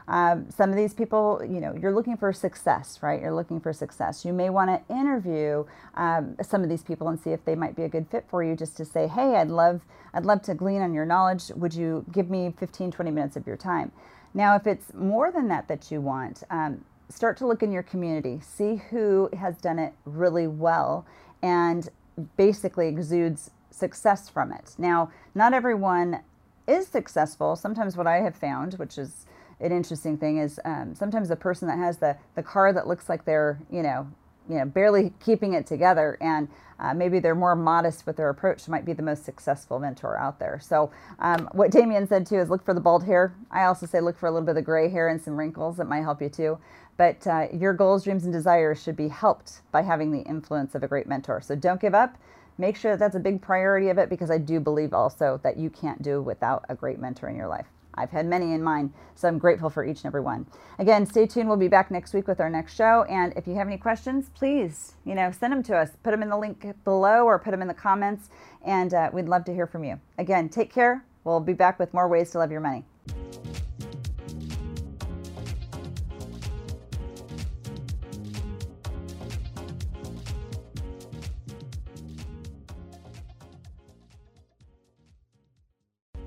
Um, 0.07 0.49
some 0.51 0.69
of 0.69 0.75
these 0.75 0.93
people, 0.93 1.41
you 1.43 1.59
know, 1.59 1.75
you're 1.75 1.93
looking 1.93 2.15
for 2.15 2.31
success, 2.31 2.99
right? 3.01 3.19
You're 3.19 3.33
looking 3.33 3.59
for 3.59 3.73
success. 3.73 4.23
You 4.23 4.33
may 4.33 4.51
want 4.51 4.69
to 4.69 4.93
interview 4.95 5.65
um, 5.95 6.35
some 6.43 6.61
of 6.61 6.69
these 6.69 6.83
people 6.83 7.07
and 7.07 7.19
see 7.19 7.31
if 7.31 7.43
they 7.43 7.55
might 7.55 7.75
be 7.75 7.83
a 7.83 7.89
good 7.89 8.07
fit 8.09 8.25
for 8.29 8.43
you. 8.43 8.55
Just 8.55 8.77
to 8.77 8.85
say, 8.85 9.07
hey, 9.07 9.35
I'd 9.35 9.49
love, 9.49 9.81
I'd 10.13 10.25
love 10.25 10.43
to 10.43 10.53
glean 10.53 10.83
on 10.83 10.93
your 10.93 11.05
knowledge. 11.05 11.51
Would 11.55 11.73
you 11.73 12.05
give 12.11 12.29
me 12.29 12.53
15, 12.59 12.91
20 12.91 13.11
minutes 13.11 13.35
of 13.35 13.47
your 13.47 13.57
time? 13.57 13.91
Now, 14.35 14.55
if 14.55 14.67
it's 14.67 14.93
more 14.93 15.31
than 15.31 15.47
that 15.47 15.67
that 15.69 15.89
you 15.89 16.01
want, 16.01 16.43
um, 16.51 16.83
start 17.09 17.37
to 17.37 17.47
look 17.47 17.63
in 17.63 17.71
your 17.71 17.83
community, 17.83 18.39
see 18.41 18.75
who 18.89 19.29
has 19.37 19.57
done 19.57 19.79
it 19.79 19.93
really 20.05 20.47
well, 20.47 21.05
and 21.41 21.89
basically 22.37 22.87
exudes 22.87 23.51
success 23.69 24.29
from 24.29 24.51
it. 24.51 24.75
Now, 24.77 25.11
not 25.33 25.53
everyone 25.53 26.21
is 26.67 26.87
successful. 26.87 27.55
Sometimes 27.55 27.97
what 27.97 28.07
I 28.07 28.17
have 28.17 28.35
found, 28.35 28.75
which 28.75 28.97
is 28.97 29.25
an 29.59 29.71
interesting 29.71 30.17
thing, 30.17 30.37
is 30.37 30.59
um, 30.65 30.95
sometimes 30.95 31.29
the 31.29 31.35
person 31.35 31.67
that 31.67 31.77
has 31.77 31.97
the 31.97 32.17
the 32.35 32.43
car 32.43 32.73
that 32.73 32.87
looks 32.87 33.09
like 33.09 33.25
they're 33.25 33.59
you 33.69 33.83
know 33.83 34.07
you 34.49 34.55
know 34.55 34.65
barely 34.65 35.13
keeping 35.23 35.53
it 35.53 35.65
together 35.65 36.17
and 36.21 36.47
uh, 36.79 36.93
maybe 36.93 37.19
they're 37.19 37.35
more 37.35 37.55
modest 37.55 38.05
with 38.05 38.17
their 38.17 38.29
approach 38.29 38.67
might 38.67 38.85
be 38.85 38.93
the 38.93 39.03
most 39.03 39.23
successful 39.23 39.79
mentor 39.79 40.17
out 40.17 40.39
there. 40.39 40.59
So 40.61 40.91
um, 41.19 41.47
what 41.53 41.71
damion 41.71 42.07
said 42.07 42.25
too 42.25 42.35
is 42.35 42.49
look 42.49 42.65
for 42.65 42.73
the 42.73 42.81
bald 42.81 43.05
hair. 43.05 43.33
I 43.49 43.63
also 43.63 43.85
say 43.85 44.01
look 44.01 44.17
for 44.17 44.27
a 44.27 44.31
little 44.31 44.45
bit 44.45 44.51
of 44.51 44.55
the 44.55 44.61
gray 44.61 44.89
hair 44.89 45.07
and 45.07 45.21
some 45.21 45.37
wrinkles 45.37 45.77
that 45.77 45.85
might 45.85 46.01
help 46.01 46.21
you 46.21 46.29
too. 46.29 46.57
But 46.97 47.25
uh, 47.27 47.47
your 47.53 47.73
goals 47.73 48.03
dreams 48.03 48.23
and 48.23 48.33
desires 48.33 48.81
should 48.81 48.95
be 48.95 49.07
helped 49.07 49.61
by 49.71 49.81
having 49.83 50.11
the 50.11 50.21
influence 50.21 50.75
of 50.75 50.83
a 50.83 50.87
great 50.87 51.07
mentor. 51.07 51.41
So 51.41 51.55
don't 51.55 51.79
give 51.79 51.95
up. 51.95 52.17
Make 52.57 52.77
sure 52.77 52.91
that 52.91 52.99
that's 52.99 53.15
a 53.15 53.19
big 53.19 53.41
priority 53.41 53.89
of 53.89 53.97
it 53.97 54.09
because 54.09 54.31
i 54.31 54.37
do 54.37 54.61
believe 54.61 54.93
also 54.93 55.41
that 55.43 55.57
you 55.57 55.69
can't 55.69 56.01
do 56.01 56.21
without 56.21 56.63
a 56.69 56.75
great 56.75 56.99
mentor 56.99 57.27
in 57.27 57.35
your 57.35 57.49
life 57.49 57.67
I've 57.95 58.11
had 58.11 58.25
many 58.25 58.53
in 58.53 58.61
mind, 58.63 58.93
so 59.15 59.27
I'm 59.27 59.37
grateful 59.37 59.69
for 59.69 59.83
each 59.83 59.99
and 59.99 60.05
every 60.05 60.21
one. 60.21 60.45
Again, 60.79 61.05
stay 61.05 61.25
tuned. 61.25 61.47
We'll 61.47 61.57
be 61.57 61.67
back 61.67 61.91
next 61.91 62.13
week 62.13 62.27
with 62.27 62.39
our 62.39 62.49
next 62.49 62.75
show. 62.75 63.03
And 63.03 63.33
if 63.35 63.47
you 63.47 63.55
have 63.55 63.67
any 63.67 63.77
questions, 63.77 64.29
please, 64.33 64.93
you 65.05 65.15
know, 65.15 65.31
send 65.31 65.53
them 65.53 65.63
to 65.63 65.75
us. 65.75 65.91
Put 66.03 66.11
them 66.11 66.21
in 66.21 66.29
the 66.29 66.37
link 66.37 66.65
below 66.83 67.25
or 67.25 67.39
put 67.39 67.51
them 67.51 67.61
in 67.61 67.67
the 67.67 67.73
comments, 67.73 68.29
and 68.65 68.93
uh, 68.93 69.09
we'd 69.13 69.27
love 69.27 69.45
to 69.45 69.53
hear 69.53 69.67
from 69.67 69.83
you. 69.83 69.99
Again, 70.17 70.49
take 70.49 70.71
care. 70.73 71.03
We'll 71.23 71.39
be 71.39 71.53
back 71.53 71.79
with 71.79 71.93
more 71.93 72.07
ways 72.07 72.31
to 72.31 72.39
love 72.39 72.51
your 72.51 72.61
money. 72.61 72.85